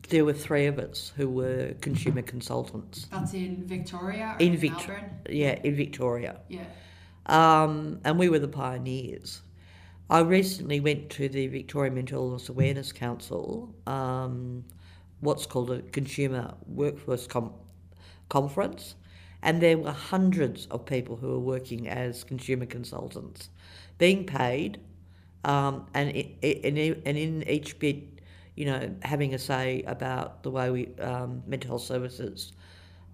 there 0.08 0.24
were 0.24 0.32
three 0.32 0.66
of 0.66 0.78
us 0.78 1.12
who 1.16 1.28
were 1.28 1.74
consumer 1.80 2.22
consultants. 2.22 3.06
That's 3.10 3.34
in 3.34 3.66
Victoria 3.66 4.36
in, 4.38 4.54
in 4.54 4.72
Melbourne? 4.72 5.10
Yeah, 5.28 5.58
in 5.62 5.76
Victoria. 5.76 6.40
Yeah. 6.48 6.64
Um, 7.26 8.00
and 8.04 8.18
we 8.18 8.28
were 8.28 8.38
the 8.38 8.48
pioneers. 8.48 9.42
I 10.10 10.20
recently 10.20 10.80
went 10.80 11.10
to 11.10 11.28
the 11.28 11.48
Victoria 11.48 11.92
Mental 11.92 12.24
Illness 12.24 12.48
Awareness 12.48 12.92
Council 12.92 13.74
um, 13.86 14.64
what's 15.20 15.46
called 15.46 15.70
a 15.70 15.82
consumer 15.82 16.54
workforce 16.66 17.26
com- 17.26 17.52
conference, 18.28 18.94
and 19.42 19.60
there 19.60 19.78
were 19.78 19.92
hundreds 19.92 20.66
of 20.66 20.84
people 20.84 21.16
who 21.16 21.28
were 21.28 21.38
working 21.38 21.88
as 21.88 22.24
consumer 22.24 22.66
consultants, 22.66 23.48
being 23.98 24.24
paid, 24.24 24.80
um, 25.44 25.86
and, 25.94 26.10
it, 26.10 26.26
it, 26.42 26.64
and 27.06 27.18
in 27.18 27.48
each 27.48 27.78
bit, 27.78 27.96
you 28.56 28.64
know, 28.64 28.94
having 29.02 29.34
a 29.34 29.38
say 29.38 29.82
about 29.86 30.42
the 30.42 30.50
way 30.50 30.70
we 30.70 30.94
um, 31.00 31.42
mental 31.46 31.70
health 31.70 31.82
services 31.82 32.52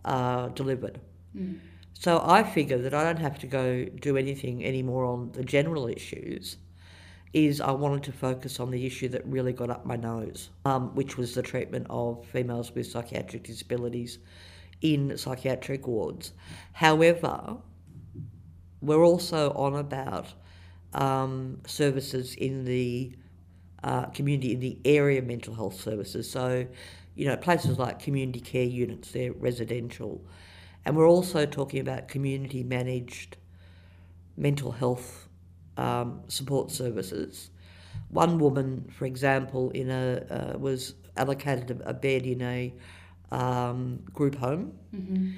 are 0.05 0.49
delivered. 0.51 1.01
Mm. 1.37 1.61
So 1.93 2.21
I 2.25 2.43
figure 2.43 2.79
that 2.79 2.93
I 2.93 3.05
don't 3.05 3.21
have 3.21 3.39
to 3.41 3.47
go 3.47 3.85
do 3.85 4.17
anything 4.17 4.65
anymore 4.65 5.05
on 5.05 5.33
the 5.33 5.45
general 5.45 5.87
issues. 5.87 6.57
Is 7.35 7.61
I 7.61 7.73
wanted 7.73 8.05
to 8.05 8.13
focus 8.13 8.61
on 8.61 8.71
the 8.71 8.87
issue 8.87 9.09
that 9.09 9.27
really 9.27 9.53
got 9.53 9.69
up 9.69 9.85
my 9.85 9.97
nose, 9.97 10.51
um, 10.65 10.95
which 10.95 11.19
was 11.19 11.35
the 11.35 11.43
treatment 11.43 11.87
of 11.91 12.25
females 12.27 12.73
with 12.73 12.87
psychiatric 12.87 13.43
disabilities 13.43 14.21
in 14.83 15.19
psychiatric 15.19 15.87
wards. 15.89 16.33
However, 16.73 17.57
we're 18.81 19.05
also 19.05 19.51
on 19.55 19.75
about 19.75 20.33
um, 20.93 21.61
services 21.67 22.37
in 22.37 22.65
the 22.65 23.17
uh, 23.83 24.07
community, 24.07 24.53
in 24.53 24.61
the 24.61 24.79
area 24.85 25.21
mental 25.21 25.55
health 25.55 25.81
services. 25.81 26.31
So, 26.31 26.67
you 27.17 27.27
know, 27.27 27.37
places 27.37 27.79
like 27.79 27.99
community 27.99 28.41
care 28.41 28.65
units, 28.65 29.11
they're 29.11 29.33
residential. 29.33 30.25
And 30.85 30.97
we're 30.97 31.09
also 31.09 31.47
talking 31.47 31.81
about 31.81 32.09
community 32.09 32.63
managed 32.63 33.39
mental 34.37 34.73
health 34.73 35.29
um, 35.77 36.21
support 36.29 36.71
services. 36.71 37.51
One 38.11 38.39
woman, 38.39 38.91
for 38.97 39.07
example, 39.07 39.71
in 39.71 39.91
a 39.91 40.25
uh, 40.31 40.59
was 40.59 40.95
allocated 41.17 41.83
a 41.85 41.95
bed 41.95 42.27
in 42.27 42.43
a 42.43 42.73
um, 43.31 44.01
group 44.13 44.37
home, 44.37 44.73
Mm-hmm. 44.95 45.31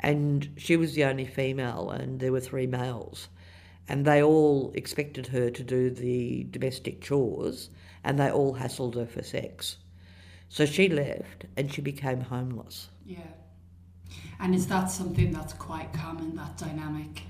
and 0.00 0.48
she 0.56 0.76
was 0.76 0.94
the 0.94 1.04
only 1.04 1.26
female, 1.26 1.90
and 1.90 2.20
there 2.20 2.32
were 2.32 2.40
three 2.40 2.66
males, 2.66 3.28
and 3.88 4.04
they 4.04 4.22
all 4.22 4.72
expected 4.74 5.26
her 5.28 5.50
to 5.50 5.62
do 5.64 5.90
the 5.90 6.46
domestic 6.50 7.00
chores, 7.00 7.70
and 8.04 8.18
they 8.18 8.30
all 8.30 8.54
hassled 8.54 8.94
her 8.94 9.06
for 9.06 9.22
sex. 9.22 9.76
So 10.48 10.66
she 10.66 10.88
left, 10.88 11.46
and 11.56 11.72
she 11.72 11.80
became 11.80 12.20
homeless. 12.20 12.90
Yeah. 13.04 13.18
And 14.38 14.54
is 14.54 14.66
that 14.68 14.90
something 14.90 15.32
that's 15.32 15.52
quite 15.52 15.92
common, 15.92 16.34
that 16.36 16.56
dynamic? 16.56 17.22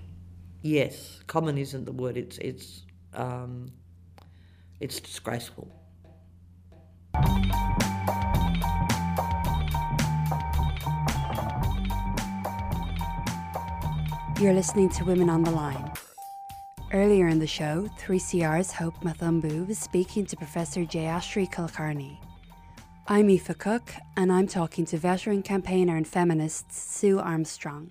Yes, 0.62 1.21
common 1.26 1.57
isn't 1.57 1.87
the 1.87 1.93
word. 1.93 2.17
It's 2.17 2.37
it's 2.38 2.83
um, 3.14 3.73
it's 4.79 5.00
disgraceful. 5.00 5.69
You're 14.38 14.55
listening 14.55 14.88
to 14.90 15.05
Women 15.05 15.29
on 15.29 15.43
the 15.43 15.50
Line. 15.50 15.93
Earlier 16.93 17.29
in 17.29 17.38
the 17.38 17.47
show, 17.47 17.88
3CR's 17.99 18.73
Hope 18.73 18.97
Mathumbu 19.02 19.67
was 19.69 19.79
speaking 19.79 20.26
to 20.26 20.37
Professor 20.37 20.81
Jayashri 20.81 21.50
Kulkarni. 21.50 22.19
I'm 23.07 23.29
Aoife 23.29 23.57
Cook, 23.59 23.93
and 24.17 24.33
I'm 24.33 24.47
talking 24.47 24.85
to 24.87 24.99
veteran 24.99 25.43
campaigner 25.43 25.97
and 25.97 26.07
feminist 26.07 26.73
Sue 26.73 27.19
Armstrong. 27.19 27.90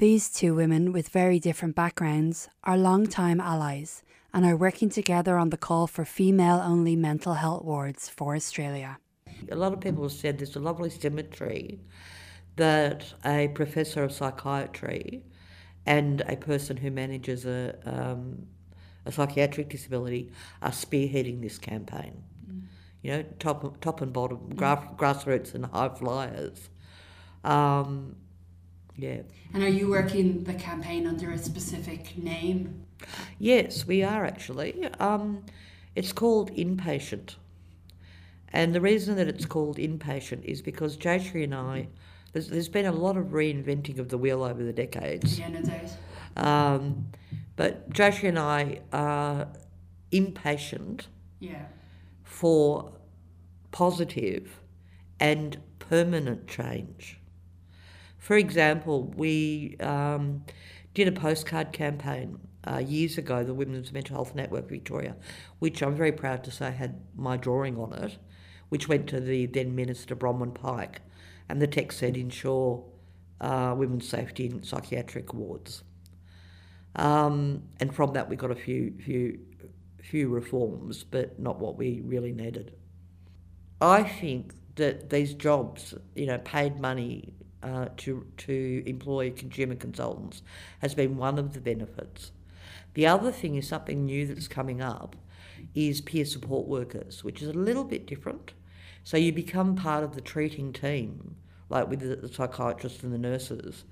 These 0.00 0.30
two 0.30 0.54
women 0.54 0.92
with 0.92 1.10
very 1.10 1.38
different 1.38 1.74
backgrounds 1.74 2.48
are 2.64 2.78
long-time 2.78 3.38
allies 3.38 4.02
and 4.32 4.46
are 4.46 4.56
working 4.56 4.88
together 4.88 5.36
on 5.36 5.50
the 5.50 5.58
call 5.58 5.86
for 5.86 6.06
female 6.06 6.56
only 6.56 6.96
mental 6.96 7.34
health 7.34 7.66
wards 7.66 8.08
for 8.08 8.34
Australia. 8.34 8.98
A 9.50 9.54
lot 9.54 9.74
of 9.74 9.80
people 9.80 10.04
have 10.04 10.12
said 10.12 10.38
there's 10.38 10.56
a 10.56 10.58
lovely 10.58 10.88
symmetry 10.88 11.80
that 12.56 13.12
a 13.26 13.48
professor 13.48 14.02
of 14.02 14.10
psychiatry 14.10 15.22
and 15.84 16.22
a 16.22 16.36
person 16.36 16.78
who 16.78 16.90
manages 16.90 17.44
a, 17.44 17.78
um, 17.84 18.46
a 19.04 19.12
psychiatric 19.12 19.68
disability 19.68 20.32
are 20.62 20.70
spearheading 20.70 21.42
this 21.42 21.58
campaign. 21.58 22.22
You 23.02 23.10
know, 23.10 23.24
top, 23.38 23.78
top 23.82 24.00
and 24.00 24.14
bottom, 24.14 24.48
grass, 24.56 24.82
grassroots 24.96 25.54
and 25.54 25.66
high 25.66 25.90
flyers. 25.90 26.70
Um, 27.44 28.16
yeah. 28.96 29.22
And 29.52 29.62
are 29.62 29.68
you 29.68 29.88
working 29.90 30.44
the 30.44 30.54
campaign 30.54 31.06
under 31.06 31.30
a 31.30 31.38
specific 31.38 32.16
name? 32.16 32.84
Yes, 33.38 33.86
we 33.86 34.02
are 34.02 34.24
actually. 34.24 34.84
Um, 34.98 35.44
it's 35.94 36.12
called 36.12 36.50
Impatient. 36.50 37.36
And 38.52 38.74
the 38.74 38.80
reason 38.80 39.16
that 39.16 39.28
it's 39.28 39.46
called 39.46 39.78
Impatient 39.78 40.44
is 40.44 40.60
because 40.60 40.96
Jayashri 40.96 41.44
and 41.44 41.54
I, 41.54 41.88
there's, 42.32 42.48
there's 42.48 42.68
been 42.68 42.86
a 42.86 42.92
lot 42.92 43.16
of 43.16 43.26
reinventing 43.28 43.98
of 43.98 44.08
the 44.08 44.18
wheel 44.18 44.42
over 44.42 44.62
the 44.62 44.72
decades. 44.72 45.38
Yeah, 45.38 45.48
no 45.48 45.62
doubt. 45.62 45.90
Um, 46.36 47.06
but 47.56 47.90
Jayashri 47.90 48.28
and 48.28 48.38
I 48.38 48.80
are 48.92 49.48
impatient 50.10 51.08
Yeah. 51.38 51.64
for 52.24 52.92
positive 53.70 54.60
and 55.20 55.58
permanent 55.78 56.48
change. 56.48 57.19
For 58.20 58.36
example, 58.36 59.12
we 59.16 59.76
um, 59.80 60.44
did 60.94 61.08
a 61.08 61.12
postcard 61.12 61.72
campaign 61.72 62.38
uh, 62.70 62.76
years 62.76 63.16
ago, 63.16 63.42
the 63.42 63.54
Women's 63.54 63.92
Mental 63.92 64.14
Health 64.14 64.34
Network 64.34 64.68
Victoria, 64.68 65.16
which 65.58 65.82
I'm 65.82 65.96
very 65.96 66.12
proud 66.12 66.44
to 66.44 66.50
say 66.50 66.70
had 66.70 67.00
my 67.16 67.38
drawing 67.38 67.78
on 67.78 67.94
it, 67.94 68.18
which 68.68 68.88
went 68.88 69.06
to 69.08 69.20
the 69.20 69.46
then 69.46 69.74
Minister 69.74 70.14
Bronwyn 70.14 70.54
Pike, 70.54 71.00
and 71.48 71.62
the 71.62 71.66
text 71.66 71.98
said 71.98 72.16
ensure 72.16 72.84
uh, 73.40 73.74
women's 73.76 74.06
safety 74.06 74.46
in 74.46 74.62
psychiatric 74.62 75.32
wards. 75.32 75.82
Um, 76.96 77.62
and 77.80 77.94
from 77.94 78.12
that, 78.12 78.28
we 78.28 78.36
got 78.36 78.50
a 78.50 78.54
few, 78.54 78.92
few, 79.02 79.38
few 80.02 80.28
reforms, 80.28 81.04
but 81.04 81.40
not 81.40 81.58
what 81.58 81.76
we 81.78 82.02
really 82.04 82.32
needed. 82.32 82.74
I 83.80 84.02
think 84.02 84.52
that 84.76 85.08
these 85.08 85.32
jobs, 85.32 85.94
you 86.14 86.26
know, 86.26 86.36
paid 86.38 86.78
money 86.78 87.32
uh, 87.62 87.86
to 87.98 88.26
to 88.38 88.82
employ 88.86 89.30
consumer 89.30 89.74
consultants, 89.74 90.42
has 90.80 90.94
been 90.94 91.16
one 91.16 91.38
of 91.38 91.52
the 91.52 91.60
benefits. 91.60 92.32
The 92.94 93.06
other 93.06 93.30
thing 93.30 93.56
is 93.56 93.68
something 93.68 94.04
new 94.04 94.26
that's 94.26 94.48
coming 94.48 94.80
up, 94.80 95.16
is 95.74 96.00
peer 96.00 96.24
support 96.24 96.66
workers, 96.66 97.22
which 97.22 97.42
is 97.42 97.48
a 97.48 97.52
little 97.52 97.84
bit 97.84 98.06
different. 98.06 98.52
So 99.04 99.16
you 99.16 99.32
become 99.32 99.76
part 99.76 100.04
of 100.04 100.14
the 100.14 100.20
treating 100.20 100.72
team, 100.72 101.36
like 101.68 101.88
with 101.88 102.00
the, 102.00 102.16
the 102.16 102.28
psychiatrists 102.28 103.02
and 103.02 103.12
the 103.12 103.18
nurses, 103.18 103.84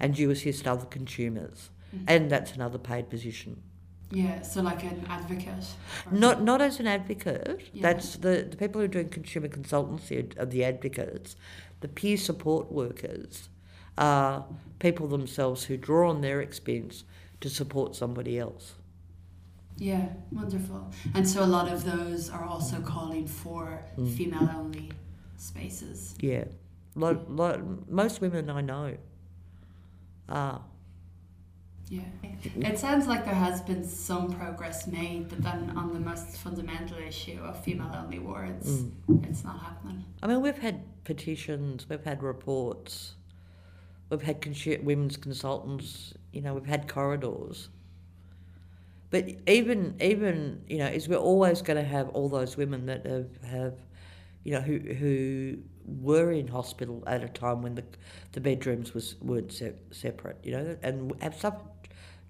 and 0.00 0.18
you 0.18 0.30
assist 0.30 0.66
other 0.66 0.86
consumers, 0.86 1.70
and 2.06 2.30
that's 2.30 2.52
another 2.52 2.78
paid 2.78 3.08
position. 3.10 3.62
Yeah, 4.10 4.42
so 4.42 4.62
like 4.62 4.84
an 4.84 5.04
advocate. 5.08 5.66
Not 6.12 6.42
not 6.42 6.60
as 6.60 6.78
an 6.78 6.86
advocate. 6.86 7.68
Yeah. 7.72 7.82
That's 7.82 8.16
the, 8.16 8.46
the 8.48 8.56
people 8.56 8.80
who 8.80 8.84
are 8.84 8.88
doing 8.88 9.08
consumer 9.08 9.48
consultancy 9.48 10.38
are 10.38 10.46
the 10.46 10.64
advocates. 10.64 11.34
The 11.80 11.88
peer 11.88 12.16
support 12.16 12.72
workers 12.72 13.48
are 13.98 14.44
people 14.78 15.08
themselves 15.08 15.64
who 15.64 15.76
draw 15.76 16.10
on 16.10 16.20
their 16.20 16.40
expense 16.40 17.04
to 17.40 17.48
support 17.48 17.94
somebody 17.94 18.38
else. 18.38 18.74
Yeah, 19.78 20.08
wonderful. 20.32 20.90
And 21.14 21.28
so 21.28 21.42
a 21.42 21.46
lot 21.46 21.70
of 21.70 21.84
those 21.84 22.30
are 22.30 22.44
also 22.44 22.80
calling 22.80 23.26
for 23.26 23.84
Mm. 23.98 24.16
female 24.16 24.50
only 24.56 24.90
spaces. 25.36 26.14
Yeah, 26.20 26.44
lot, 26.94 27.30
lot, 27.30 27.60
most 27.90 28.20
women 28.20 28.48
I 28.48 28.62
know 28.62 28.96
are. 30.28 30.60
Yeah. 31.88 32.02
It 32.56 32.78
sounds 32.78 33.06
like 33.06 33.24
there 33.24 33.34
has 33.34 33.60
been 33.60 33.84
some 33.84 34.32
progress 34.32 34.86
made, 34.88 35.28
but 35.28 35.42
then 35.42 35.72
on 35.76 35.92
the 35.92 36.00
most 36.00 36.36
fundamental 36.38 36.98
issue 36.98 37.38
of 37.42 37.62
female 37.62 37.92
only 37.94 38.18
wards, 38.18 38.82
Mm. 38.82 39.28
it's 39.28 39.44
not 39.44 39.58
happening. 39.60 40.04
I 40.22 40.26
mean, 40.26 40.40
we've 40.40 40.58
had 40.58 40.82
petitions, 41.04 41.88
we've 41.88 42.02
had 42.04 42.22
reports, 42.24 43.14
we've 44.10 44.22
had 44.22 44.40
consu- 44.40 44.82
women's 44.82 45.16
consultants. 45.16 46.14
You 46.32 46.40
know, 46.42 46.54
we've 46.54 46.66
had 46.66 46.88
corridors. 46.88 47.68
But 49.10 49.28
even 49.46 49.94
even 50.00 50.62
you 50.68 50.78
know, 50.78 50.86
is 50.86 51.08
we're 51.08 51.16
always 51.16 51.62
going 51.62 51.76
to 51.82 51.88
have 51.88 52.08
all 52.10 52.28
those 52.28 52.56
women 52.56 52.86
that 52.86 53.06
have, 53.06 53.28
have 53.44 53.74
you 54.42 54.52
know, 54.52 54.60
who 54.60 54.78
who 54.78 55.58
were 56.02 56.32
in 56.32 56.48
hospital 56.48 57.02
at 57.06 57.22
a 57.22 57.28
time 57.28 57.62
when 57.62 57.76
the 57.76 57.84
the 58.32 58.40
bedrooms 58.40 58.92
was 58.94 59.14
weren't 59.22 59.52
se- 59.52 59.76
separate. 59.92 60.36
You 60.42 60.52
know, 60.52 60.76
and 60.82 61.12
have 61.22 61.36
suffered 61.36 61.62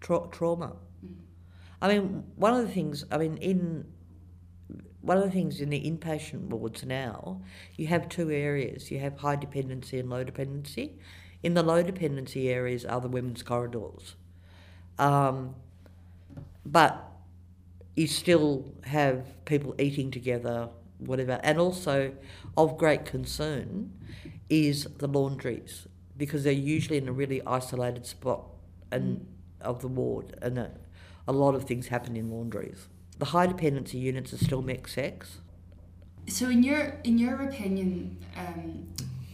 tra- 0.01 0.29
trauma. 0.31 0.77
I 1.81 1.89
mean, 1.89 2.25
one 2.37 2.55
of 2.55 2.67
the 2.67 2.73
things. 2.73 3.05
I 3.11 3.19
mean, 3.19 3.37
in 3.39 3.85
one 5.03 5.19
of 5.19 5.25
the 5.25 5.31
things 5.31 5.61
in 5.61 5.71
the 5.71 5.81
inpatient 5.81 6.49
wards 6.49 6.85
now, 6.85 7.41
you 7.77 7.87
have 7.87 8.09
two 8.09 8.31
areas. 8.31 8.91
You 8.91 8.99
have 8.99 9.19
high 9.19 9.37
dependency 9.37 9.99
and 9.99 10.11
low 10.11 10.25
dependency. 10.25 10.99
In 11.43 11.55
the 11.55 11.63
low 11.63 11.83
dependency 11.83 12.49
areas 12.49 12.85
are 12.85 13.01
the 13.01 13.09
women's 13.09 13.43
corridors. 13.43 14.17
Um, 14.99 15.55
but 16.65 17.09
you 17.95 18.07
still 18.07 18.65
have 18.85 19.45
people 19.45 19.75
eating 19.79 20.11
together, 20.11 20.69
whatever. 20.99 21.41
And 21.43 21.59
also, 21.59 22.13
of 22.57 22.77
great 22.77 23.05
concern 23.05 23.93
is 24.51 24.85
the 24.99 25.07
laundries 25.07 25.87
because 26.17 26.45
they're 26.45 26.53
usually 26.53 26.99
in 26.99 27.09
a 27.09 27.13
really 27.13 27.43
isolated 27.47 28.07
spot 28.07 28.45
and 28.91 29.27
of 29.61 29.81
the 29.81 29.89
ward, 29.89 30.39
and 30.43 30.59
a, 30.59 30.71
a 31.27 31.33
lot 31.33 31.55
of 31.55 31.65
things 31.65 31.89
happen 31.89 32.17
in 32.17 32.31
laundries. 32.31 32.89
The 33.19 33.27
high 33.27 33.47
dependency 33.47 33.99
units 33.99 34.33
are 34.33 34.39
still 34.39 34.63
mixed 34.63 34.95
sex. 34.95 35.39
So 36.29 36.49
in 36.49 36.63
your 36.63 36.99
in 37.05 37.19
your 37.19 37.43
opinion, 37.43 38.19
um, 38.37 38.89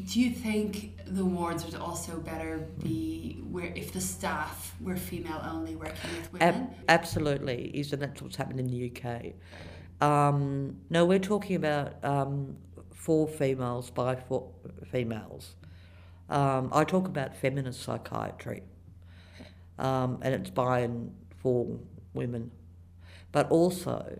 Do 0.04 0.20
you 0.20 0.30
think 0.30 0.98
the 1.06 1.24
wards 1.24 1.64
would 1.64 1.76
also 1.76 2.18
better 2.18 2.66
be 2.82 3.38
where 3.50 3.72
if 3.76 3.92
the 3.92 4.00
staff 4.00 4.74
were 4.80 4.96
female 4.96 5.40
only 5.48 5.76
working 5.76 6.10
with 6.16 6.32
women? 6.32 6.48
Ab- 6.48 6.74
absolutely, 6.88 7.70
is 7.72 7.92
and 7.92 8.02
that's 8.02 8.20
what's 8.20 8.36
happened 8.36 8.60
in 8.60 8.66
the 8.68 8.90
UK. 8.90 9.32
Um, 10.06 10.78
no, 10.90 11.04
we're 11.04 11.20
talking 11.20 11.56
about 11.56 12.04
um, 12.04 12.56
for 12.92 13.28
females 13.28 13.90
by 13.90 14.16
for 14.16 14.48
females. 14.90 15.54
Um, 16.28 16.70
I 16.72 16.84
talk 16.84 17.06
about 17.06 17.36
feminist 17.36 17.82
psychiatry, 17.82 18.62
um, 19.82 20.18
and 20.22 20.32
it's 20.34 20.50
by 20.50 20.78
and 20.80 21.12
for 21.36 21.66
women, 22.14 22.52
but 23.32 23.50
also 23.50 24.16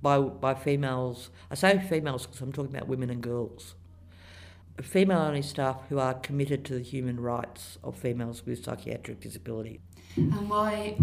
by 0.00 0.18
by 0.20 0.54
females. 0.54 1.30
I 1.50 1.56
say 1.56 1.78
females 1.78 2.24
because 2.24 2.40
I'm 2.40 2.52
talking 2.52 2.74
about 2.74 2.88
women 2.88 3.10
and 3.10 3.20
girls. 3.20 3.74
Female 4.80 5.18
only 5.18 5.42
staff 5.42 5.82
who 5.88 5.98
are 5.98 6.14
committed 6.14 6.64
to 6.66 6.74
the 6.74 6.80
human 6.80 7.20
rights 7.20 7.78
of 7.84 7.96
females 7.96 8.46
with 8.46 8.64
psychiatric 8.64 9.20
disability. 9.20 9.80
And 10.16 10.48
why 10.48 10.96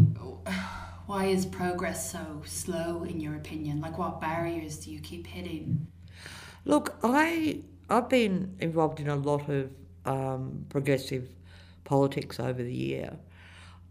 why 1.05 1.25
is 1.25 1.45
progress 1.45 2.11
so 2.11 2.41
slow 2.45 3.03
in 3.03 3.19
your 3.19 3.35
opinion? 3.35 3.81
Like 3.81 3.97
what 3.97 4.21
barriers 4.21 4.77
do 4.77 4.91
you 4.91 5.01
keep 5.01 5.27
hitting? 5.27 5.87
Look, 6.63 6.97
I 7.03 7.63
I've 7.89 8.07
been 8.07 8.55
involved 8.59 9.01
in 9.01 9.09
a 9.09 9.15
lot 9.15 9.49
of 9.49 9.71
um, 10.05 10.65
progressive 10.69 11.27
politics 11.83 12.39
over 12.39 12.63
the 12.63 12.73
year. 12.73 13.17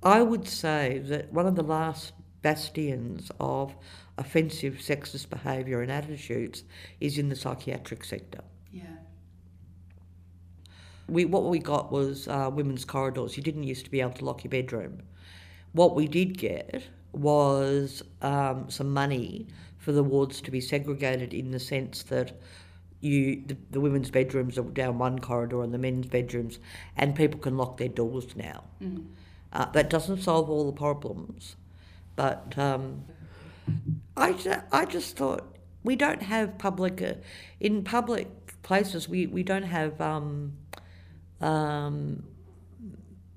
I 0.02 0.22
would 0.22 0.46
say 0.46 1.00
that 1.06 1.32
one 1.32 1.46
of 1.46 1.56
the 1.56 1.62
last 1.62 2.12
bastions 2.42 3.30
of 3.40 3.74
offensive 4.16 4.74
sexist 4.74 5.30
behaviour 5.30 5.82
and 5.82 5.90
attitudes 5.90 6.64
is 7.00 7.18
in 7.18 7.28
the 7.28 7.36
psychiatric 7.36 8.04
sector. 8.04 8.42
Yeah. 8.72 8.82
We, 11.08 11.24
what 11.24 11.44
we 11.44 11.58
got 11.58 11.90
was 11.90 12.28
uh, 12.28 12.50
women's 12.52 12.84
corridors. 12.84 13.36
You 13.36 13.42
didn't 13.42 13.64
used 13.64 13.84
to 13.86 13.90
be 13.90 14.00
able 14.00 14.12
to 14.12 14.24
lock 14.24 14.44
your 14.44 14.50
bedroom. 14.50 15.02
What 15.72 15.94
we 15.94 16.06
did 16.06 16.36
get 16.36 16.84
was 17.12 18.02
um, 18.22 18.68
some 18.68 18.92
money 18.92 19.46
for 19.78 19.92
the 19.92 20.02
wards 20.02 20.40
to 20.42 20.50
be 20.50 20.60
segregated 20.60 21.32
in 21.32 21.50
the 21.50 21.60
sense 21.60 22.02
that 22.04 22.38
you 23.00 23.42
the, 23.46 23.56
the, 23.70 23.80
women's 23.80 24.10
bedrooms 24.10 24.58
are 24.58 24.62
down 24.62 24.98
one 24.98 25.18
corridor 25.20 25.62
and 25.62 25.72
the 25.72 25.78
men's 25.78 26.06
bedrooms, 26.06 26.58
and 26.96 27.14
people 27.14 27.38
can 27.38 27.56
lock 27.56 27.76
their 27.76 27.88
doors 27.88 28.34
now. 28.36 28.64
Mm. 28.82 29.06
Uh, 29.52 29.64
that 29.72 29.88
doesn't 29.88 30.18
solve 30.18 30.50
all 30.50 30.66
the 30.66 30.76
problems, 30.76 31.56
but 32.16 32.56
um, 32.58 33.04
I, 34.16 34.34
I 34.70 34.84
just 34.84 35.16
thought 35.16 35.56
we 35.82 35.96
don't 35.96 36.22
have 36.22 36.58
public 36.58 37.00
uh, 37.00 37.14
in 37.60 37.82
public 37.82 38.28
places. 38.62 39.08
We, 39.08 39.26
we 39.26 39.42
don't 39.42 39.62
have 39.62 39.98
um, 40.00 40.52
um, 41.40 42.24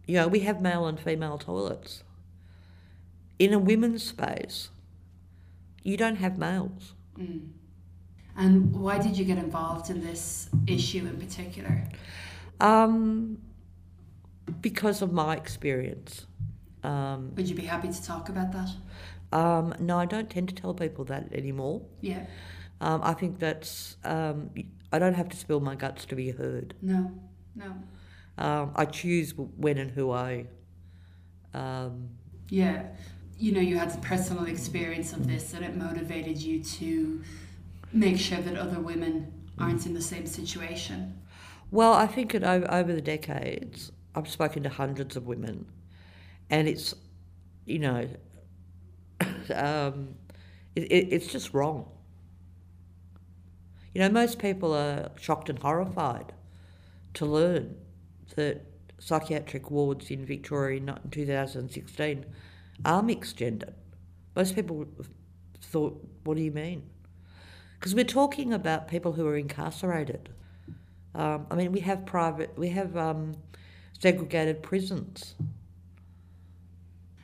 you 0.05 0.15
know 0.15 0.27
we 0.27 0.41
have 0.41 0.61
male 0.61 0.85
and 0.85 0.99
female 0.99 1.37
toilets. 1.37 2.03
In 3.39 3.53
a 3.53 3.59
women's 3.59 4.03
space, 4.03 4.69
you 5.83 5.97
don't 5.97 6.17
have 6.17 6.37
males. 6.37 6.93
Mm. 7.17 7.47
And 8.37 8.73
why 8.75 8.97
did 8.97 9.17
you 9.17 9.25
get 9.25 9.37
involved 9.37 9.89
in 9.89 10.01
this 10.01 10.49
issue 10.67 10.99
in 10.99 11.17
particular? 11.17 11.83
Um, 12.59 13.39
because 14.61 15.01
of 15.01 15.11
my 15.11 15.35
experience. 15.35 16.25
Um, 16.83 17.33
Would 17.35 17.47
you 17.47 17.55
be 17.55 17.65
happy 17.65 17.89
to 17.89 18.03
talk 18.03 18.29
about 18.29 18.51
that? 18.53 18.69
Um, 19.31 19.73
no, 19.79 19.97
I 19.97 20.05
don't 20.05 20.29
tend 20.29 20.49
to 20.49 20.55
tell 20.55 20.73
people 20.73 21.05
that 21.05 21.31
anymore. 21.31 21.81
Yeah. 22.01 22.25
Um, 22.81 23.01
I 23.03 23.13
think 23.13 23.39
that's. 23.39 23.97
Um, 24.03 24.49
I 24.91 24.99
don't 24.99 25.13
have 25.13 25.29
to 25.29 25.37
spill 25.37 25.61
my 25.61 25.75
guts 25.75 26.05
to 26.05 26.15
be 26.15 26.31
heard. 26.31 26.73
No, 26.81 27.11
no. 27.55 27.73
Um, 28.37 28.71
I 28.75 28.85
choose 28.85 29.33
when 29.35 29.77
and 29.77 29.91
who 29.91 30.11
I. 30.11 30.47
Um, 31.53 32.09
yeah. 32.49 32.87
You 33.37 33.53
know, 33.53 33.61
you 33.61 33.77
had 33.77 34.01
personal 34.01 34.45
experience 34.45 35.13
of 35.13 35.27
this 35.27 35.53
and 35.53 35.63
it 35.63 35.75
motivated 35.75 36.37
you 36.37 36.63
to 36.63 37.21
make 37.91 38.19
sure 38.19 38.39
that 38.39 38.57
other 38.57 38.79
women 38.79 39.31
aren't 39.57 39.85
in 39.85 39.93
the 39.93 40.01
same 40.01 40.25
situation. 40.25 41.19
Well, 41.71 41.93
I 41.93 42.07
think 42.07 42.35
it, 42.35 42.43
over, 42.43 42.69
over 42.71 42.93
the 42.93 43.01
decades, 43.01 43.91
I've 44.15 44.29
spoken 44.29 44.63
to 44.63 44.69
hundreds 44.69 45.15
of 45.15 45.27
women, 45.27 45.65
and 46.49 46.67
it's, 46.67 46.93
you 47.65 47.79
know, 47.79 48.07
um, 49.55 50.15
it, 50.75 50.83
it, 50.91 51.13
it's 51.13 51.27
just 51.27 51.53
wrong. 51.53 51.89
You 53.93 54.01
know, 54.01 54.09
most 54.09 54.39
people 54.39 54.73
are 54.73 55.11
shocked 55.19 55.49
and 55.49 55.59
horrified 55.59 56.33
to 57.15 57.25
learn 57.25 57.75
that 58.35 58.65
psychiatric 58.99 59.69
wards 59.69 60.11
in 60.11 60.25
Victoria 60.25 60.77
in 60.77 60.97
2016 61.09 62.25
are 62.85 63.03
mixed 63.03 63.37
gender. 63.37 63.73
Most 64.35 64.55
people 64.55 64.85
thought, 65.61 66.07
what 66.23 66.37
do 66.37 66.43
you 66.43 66.51
mean? 66.51 66.83
Because 67.79 67.95
we're 67.95 68.05
talking 68.05 68.53
about 68.53 68.87
people 68.87 69.13
who 69.13 69.27
are 69.27 69.35
incarcerated. 69.35 70.29
Um, 71.15 71.47
I 71.51 71.55
mean, 71.55 71.71
we 71.71 71.81
have 71.81 72.05
private, 72.05 72.57
we 72.57 72.69
have 72.69 72.95
um, 72.95 73.35
segregated 74.01 74.63
prisons. 74.63 75.35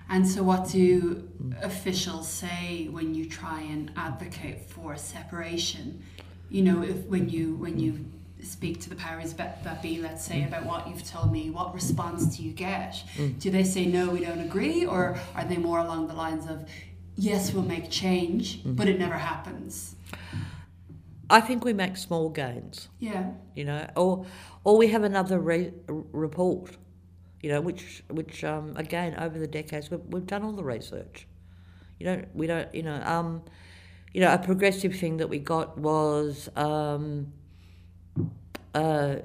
And 0.10 0.26
so, 0.26 0.44
what 0.44 0.70
do 0.70 1.28
officials 1.62 2.28
say 2.30 2.88
when 2.90 3.14
you 3.14 3.28
try 3.28 3.62
and 3.62 3.92
advocate 3.98 4.70
for 4.70 4.96
separation? 4.96 6.02
You 6.50 6.62
know, 6.62 6.82
if 6.84 6.98
when 7.08 7.28
you 7.28 7.56
when 7.56 7.78
you 7.78 8.06
speak 8.42 8.80
to 8.82 8.90
the 8.90 8.96
powers 8.96 9.34
that 9.34 9.82
be, 9.82 10.00
let's 10.00 10.24
say, 10.24 10.44
about 10.44 10.66
what 10.66 10.88
you've 10.88 11.04
told 11.04 11.32
me, 11.34 11.50
what 11.50 11.74
response 11.74 12.38
do 12.38 12.44
you 12.44 12.52
get? 12.54 13.04
Do 13.40 13.50
they 13.50 13.64
say 13.64 13.86
no, 13.86 14.10
we 14.10 14.22
don't 14.22 14.40
agree, 14.40 14.86
or 14.86 15.20
are 15.36 15.44
they 15.44 15.58
more 15.58 15.80
along 15.80 16.08
the 16.08 16.14
lines 16.14 16.46
of 16.48 16.70
yes, 17.18 17.52
we'll 17.52 17.64
make 17.64 17.90
change, 17.90 18.62
but 18.64 18.88
it 18.88 19.00
never 19.00 19.16
happens? 19.18 19.96
I 21.30 21.42
think 21.42 21.66
we 21.66 21.74
make 21.74 21.98
small 21.98 22.30
gains. 22.30 22.90
Yeah. 23.00 23.32
You 23.56 23.66
know, 23.66 23.90
or 23.96 24.26
or 24.64 24.78
we 24.78 24.88
have 24.90 25.04
another 25.04 25.40
re- 25.40 25.74
report 25.88 26.78
you 27.42 27.50
know, 27.50 27.62
which 27.62 28.04
which 28.10 28.44
um, 28.44 28.74
again 28.76 29.16
over 29.18 29.38
the 29.38 29.48
decades 29.48 29.92
we've, 29.92 30.02
we've 30.10 30.26
done 30.26 30.44
all 30.44 30.54
the 30.54 30.64
research. 30.64 31.28
You 32.00 32.06
don't 32.06 32.36
we 32.36 32.48
don't 32.48 32.74
you 32.74 32.84
know 32.84 33.02
um, 33.04 33.44
you 34.14 34.22
know 34.22 34.34
a 34.34 34.38
progressive 34.38 34.96
thing 34.96 35.18
that 35.18 35.30
we 35.30 35.40
got 35.40 35.78
was 35.78 36.50
um, 36.56 37.32
uh, 38.74 39.18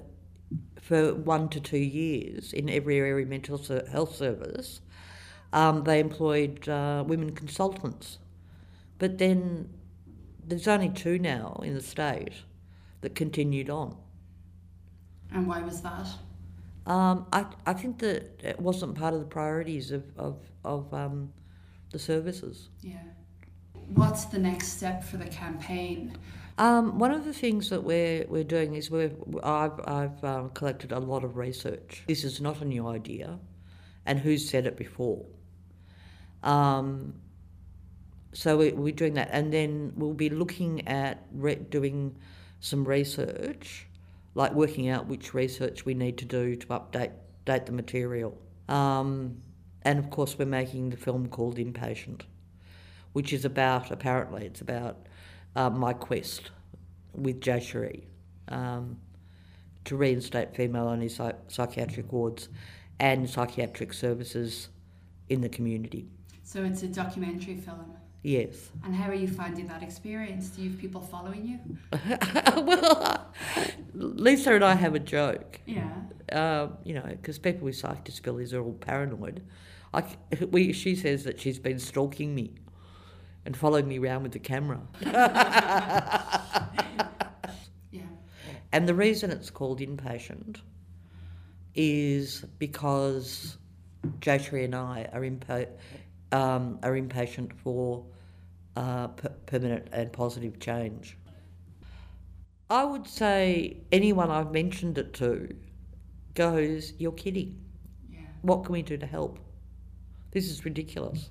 for 0.80 1.14
one 1.14 1.48
to 1.50 1.60
two 1.60 1.78
years 1.78 2.52
in 2.52 2.68
every 2.68 2.98
area 2.98 3.24
mental 3.24 3.58
health 3.90 4.14
service, 4.14 4.80
um, 5.52 5.84
they 5.84 6.00
employed 6.00 6.68
uh, 6.68 7.04
women 7.06 7.32
consultants, 7.32 8.18
but 8.98 9.18
then 9.18 9.68
there's 10.46 10.68
only 10.68 10.90
two 10.90 11.18
now 11.18 11.60
in 11.64 11.74
the 11.74 11.80
state 11.80 12.32
that 13.00 13.14
continued 13.14 13.70
on. 13.70 13.96
And 15.32 15.46
why 15.46 15.62
was 15.62 15.82
that? 15.82 16.06
Um, 16.86 17.26
I, 17.32 17.46
I 17.64 17.72
think 17.74 17.98
that 18.00 18.40
it 18.42 18.60
wasn't 18.60 18.94
part 18.96 19.14
of 19.14 19.20
the 19.20 19.26
priorities 19.26 19.92
of, 19.92 20.04
of, 20.16 20.38
of 20.64 20.92
um, 20.92 21.32
the 21.90 21.98
services. 21.98 22.68
Yeah. 22.82 22.96
What's 23.94 24.24
the 24.26 24.38
next 24.38 24.68
step 24.68 25.04
for 25.04 25.16
the 25.16 25.26
campaign? 25.26 26.16
Um, 26.58 26.98
one 26.98 27.12
of 27.12 27.24
the 27.24 27.32
things 27.32 27.70
that 27.70 27.82
we're, 27.82 28.26
we're 28.28 28.44
doing 28.44 28.74
is 28.74 28.90
we've, 28.90 29.16
I've, 29.42 29.80
I've 29.86 30.24
um, 30.24 30.50
collected 30.50 30.92
a 30.92 30.98
lot 30.98 31.24
of 31.24 31.36
research. 31.36 32.02
This 32.06 32.24
is 32.24 32.40
not 32.40 32.60
a 32.60 32.64
new 32.64 32.86
idea, 32.86 33.38
and 34.04 34.18
who's 34.18 34.48
said 34.48 34.66
it 34.66 34.76
before? 34.76 35.24
Um, 36.42 37.14
so 38.32 38.56
we, 38.56 38.72
we're 38.72 38.94
doing 38.94 39.14
that, 39.14 39.28
and 39.32 39.52
then 39.52 39.92
we'll 39.96 40.14
be 40.14 40.30
looking 40.30 40.86
at 40.88 41.24
re- 41.32 41.54
doing 41.56 42.16
some 42.60 42.84
research 42.84 43.86
like 44.34 44.52
working 44.52 44.88
out 44.88 45.06
which 45.06 45.34
research 45.34 45.84
we 45.84 45.94
need 45.94 46.18
to 46.18 46.24
do 46.24 46.56
to 46.56 46.66
update 46.68 47.12
date 47.44 47.66
the 47.66 47.72
material. 47.72 48.38
Um, 48.68 49.38
and 49.82 49.98
of 49.98 50.10
course, 50.10 50.38
we're 50.38 50.46
making 50.46 50.90
the 50.90 50.96
film 50.96 51.28
called 51.28 51.58
Impatient, 51.58 52.24
which 53.12 53.32
is 53.32 53.44
about, 53.44 53.90
apparently, 53.90 54.46
it's 54.46 54.60
about 54.60 55.08
uh, 55.56 55.68
my 55.68 55.92
quest 55.92 56.52
with 57.12 57.40
Jayashri 57.40 58.04
um, 58.48 58.96
to 59.84 59.96
reinstate 59.96 60.54
female 60.54 60.86
only 60.86 61.08
psych- 61.08 61.36
psychiatric 61.48 62.12
wards 62.12 62.48
and 63.00 63.28
psychiatric 63.28 63.92
services 63.92 64.68
in 65.28 65.40
the 65.40 65.48
community. 65.48 66.06
So 66.44 66.62
it's 66.62 66.84
a 66.84 66.88
documentary 66.88 67.56
film? 67.56 67.96
Yes. 68.22 68.70
And 68.84 68.94
how 68.94 69.08
are 69.08 69.14
you 69.14 69.26
finding 69.26 69.66
that 69.66 69.82
experience? 69.82 70.50
Do 70.50 70.62
you 70.62 70.70
have 70.70 70.78
people 70.78 71.00
following 71.00 71.44
you? 71.44 71.58
well, 72.56 73.32
Lisa 73.94 74.54
and 74.54 74.64
I 74.64 74.74
have 74.74 74.94
a 74.94 75.00
joke. 75.00 75.60
Yeah. 75.66 75.90
Um, 76.30 76.78
you 76.84 76.94
know, 76.94 77.02
because 77.02 77.38
people 77.38 77.64
with 77.64 77.76
psych 77.76 78.04
disabilities 78.04 78.54
are 78.54 78.62
all 78.62 78.74
paranoid. 78.74 79.42
I, 79.92 80.04
we, 80.50 80.72
she 80.72 80.94
says 80.94 81.24
that 81.24 81.40
she's 81.40 81.58
been 81.58 81.80
stalking 81.80 82.34
me 82.34 82.54
and 83.44 83.56
following 83.56 83.88
me 83.88 83.98
around 83.98 84.22
with 84.22 84.32
the 84.32 84.38
camera. 84.38 84.80
yeah. 85.02 86.72
And 88.72 88.88
the 88.88 88.94
reason 88.94 89.32
it's 89.32 89.50
called 89.50 89.80
Impatient 89.80 90.62
is 91.74 92.44
because 92.58 93.58
Jayashri 94.20 94.64
and 94.64 94.76
I 94.76 95.08
are, 95.12 95.22
impa- 95.22 95.68
um, 96.30 96.78
are 96.82 96.96
impatient 96.96 97.52
for 97.58 98.04
uh, 98.76 99.08
per- 99.08 99.34
permanent 99.46 99.88
and 99.92 100.12
positive 100.12 100.58
change. 100.60 101.16
I 102.70 102.84
would 102.84 103.06
say 103.06 103.78
anyone 103.90 104.30
I've 104.30 104.52
mentioned 104.52 104.96
it 104.98 105.12
to 105.14 105.54
goes, 106.34 106.94
You're 106.98 107.12
kidding. 107.12 107.60
Yeah. 108.10 108.20
What 108.42 108.64
can 108.64 108.72
we 108.72 108.82
do 108.82 108.96
to 108.96 109.06
help? 109.06 109.38
This 110.30 110.50
is 110.50 110.64
ridiculous. 110.64 111.28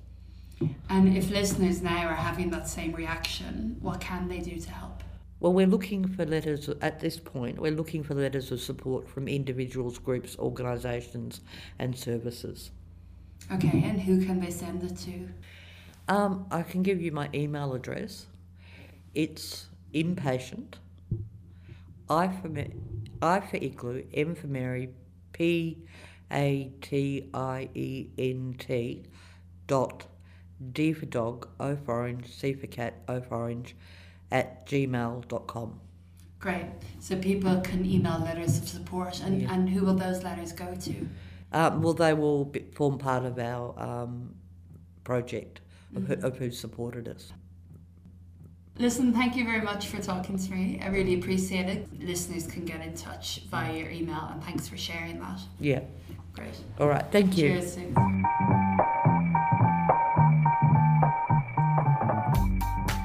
And 0.88 1.16
if 1.16 1.30
listeners 1.30 1.82
now 1.82 2.06
are 2.06 2.14
having 2.14 2.50
that 2.50 2.68
same 2.68 2.92
reaction, 2.92 3.76
what 3.80 4.00
can 4.00 4.28
they 4.28 4.38
do 4.38 4.60
to 4.60 4.70
help? 4.70 5.02
Well, 5.40 5.52
we're 5.52 5.66
looking 5.66 6.06
for 6.06 6.24
letters 6.24 6.68
at 6.80 7.00
this 7.00 7.18
point. 7.18 7.58
We're 7.58 7.72
looking 7.72 8.04
for 8.04 8.14
letters 8.14 8.52
of 8.52 8.60
support 8.60 9.08
from 9.08 9.26
individuals, 9.26 9.98
groups, 9.98 10.38
organisations, 10.38 11.40
and 11.80 11.98
services. 11.98 12.70
Okay, 13.52 13.82
and 13.84 14.00
who 14.00 14.24
can 14.24 14.38
they 14.40 14.50
send 14.50 14.84
it 14.84 14.96
to? 14.98 15.28
Um, 16.08 16.46
I 16.50 16.62
can 16.62 16.82
give 16.82 17.00
you 17.00 17.12
my 17.12 17.28
email 17.32 17.74
address. 17.74 18.26
It's 19.14 19.66
impatient. 19.92 20.78
I 22.08 22.28
for 22.28 22.48
me, 22.48 22.72
I 23.20 23.40
for 23.40 23.56
igloo, 23.56 24.02
M 24.12 24.34
for 24.34 24.46
Mary, 24.48 24.90
P 25.32 25.78
A 26.30 26.70
T 26.80 27.30
I 27.32 27.68
E 27.74 28.08
N 28.18 28.56
T 28.58 29.04
dot 29.66 30.06
D 30.72 30.92
for 30.92 31.06
dog, 31.06 31.48
O 31.60 31.76
for 31.76 31.94
orange, 31.94 32.26
C 32.34 32.52
for 32.52 32.66
cat, 32.66 32.94
O 33.08 33.20
for 33.20 33.36
orange 33.36 33.76
at 34.30 34.66
gmail.com. 34.66 35.80
Great. 36.38 36.66
So 36.98 37.16
people 37.16 37.60
can 37.60 37.84
email 37.86 38.18
letters 38.18 38.58
of 38.58 38.68
support, 38.68 39.20
and, 39.20 39.42
Yeah. 39.42 39.54
and 39.54 39.70
who 39.70 39.84
will 39.84 39.94
those 39.94 40.22
letters 40.24 40.52
go 40.52 40.74
to? 40.74 41.08
Um, 41.52 41.82
well, 41.82 41.94
they 41.94 42.14
will 42.14 42.46
be, 42.46 42.60
form 42.74 42.98
part 42.98 43.24
of 43.24 43.38
our 43.38 43.78
um, 43.78 44.34
project 45.04 45.60
of, 45.96 46.06
who, 46.06 46.14
of 46.26 46.38
who 46.38 46.50
supported 46.50 47.08
us. 47.08 47.32
Listen, 48.78 49.12
thank 49.12 49.36
you 49.36 49.44
very 49.44 49.60
much 49.60 49.88
for 49.88 50.00
talking 50.00 50.38
to 50.38 50.50
me. 50.50 50.80
I 50.82 50.88
really 50.88 51.14
appreciate 51.18 51.66
it. 51.66 51.86
Listeners 52.02 52.46
can 52.46 52.64
get 52.64 52.80
in 52.80 52.94
touch 52.94 53.42
via 53.50 53.76
your 53.76 53.90
email, 53.90 54.28
and 54.32 54.42
thanks 54.42 54.66
for 54.66 54.76
sharing 54.76 55.20
that. 55.20 55.40
Yeah. 55.60 55.80
Great. 56.32 56.54
All 56.80 56.88
right. 56.88 57.04
Thank 57.12 57.36
you. 57.36 57.48
Cheers. 57.48 57.74
Sue. 57.74 57.94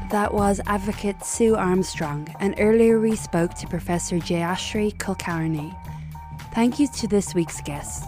That 0.09 0.29
was 0.33 0.61
advocate 0.67 1.21
Sue 1.25 1.57
Armstrong, 1.57 2.33
and 2.39 2.55
earlier 2.59 2.97
we 2.97 3.17
spoke 3.17 3.53
to 3.55 3.67
Professor 3.67 4.15
Jayashri 4.15 4.95
Kulkarni. 4.95 5.77
Thank 6.53 6.79
you 6.79 6.87
to 6.87 7.07
this 7.09 7.35
week's 7.35 7.59
guests. 7.61 8.07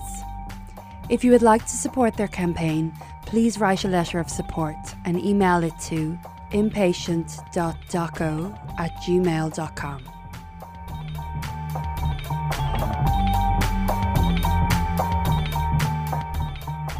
If 1.09 1.25
you 1.25 1.31
would 1.31 1.41
like 1.41 1.63
to 1.65 1.75
support 1.75 2.15
their 2.15 2.29
campaign, 2.29 2.93
please 3.29 3.59
write 3.59 3.85
a 3.85 3.87
letter 3.87 4.19
of 4.19 4.27
support 4.27 4.75
and 5.05 5.23
email 5.23 5.63
it 5.63 5.79
to 5.79 6.17
impatient.doco 6.51 8.79
at 8.79 8.91
gmail.com. 9.03 10.03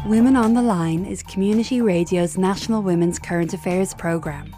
Women 0.06 0.36
on 0.36 0.54
the 0.54 0.62
Line 0.62 1.04
is 1.04 1.24
Community 1.24 1.80
Radio's 1.80 2.38
National 2.38 2.80
Women's 2.80 3.18
Current 3.18 3.52
Affairs 3.52 3.92
programme. 3.92 4.54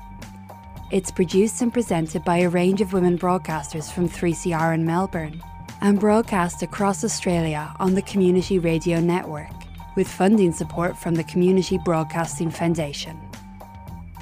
It's 0.90 1.10
produced 1.10 1.62
and 1.62 1.72
presented 1.72 2.22
by 2.22 2.40
a 2.40 2.50
range 2.50 2.82
of 2.82 2.92
women 2.92 3.18
broadcasters 3.18 3.90
from 3.90 4.10
3CR 4.10 4.74
in 4.74 4.84
Melbourne 4.84 5.42
and 5.80 5.98
broadcast 5.98 6.62
across 6.62 7.02
Australia 7.02 7.74
on 7.80 7.94
the 7.94 8.02
Community 8.02 8.58
Radio 8.58 9.00
Network 9.00 9.61
with 9.94 10.08
funding 10.08 10.52
support 10.52 10.96
from 10.96 11.14
the 11.14 11.24
Community 11.24 11.78
Broadcasting 11.78 12.50
Foundation. 12.50 13.20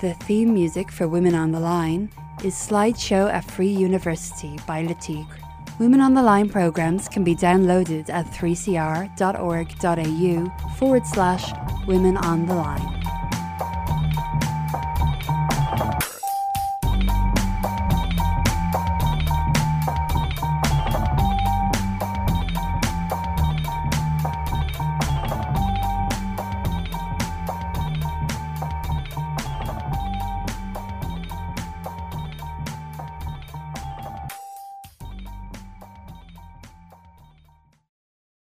The 0.01 0.15
theme 0.15 0.55
music 0.55 0.91
for 0.91 1.07
Women 1.09 1.35
on 1.35 1.53
the 1.53 1.61
Line 1.61 2.11
is 2.43 2.55
Slideshow 2.55 3.31
at 3.33 3.45
Free 3.45 3.69
University 3.69 4.59
by 4.67 4.83
Le 4.83 4.95
Women 5.79 6.01
on 6.01 6.15
the 6.15 6.23
Line 6.23 6.49
programs 6.49 7.09
can 7.09 7.25
be 7.25 7.35
downloaded 7.35 8.11
at 8.11 8.27
3cr.org.au 8.27 9.17
forward 10.77 11.07
slash 11.07 11.53
Women 11.87 12.17
on 12.19 12.47
the 12.47 12.55
Line. 12.55 13.20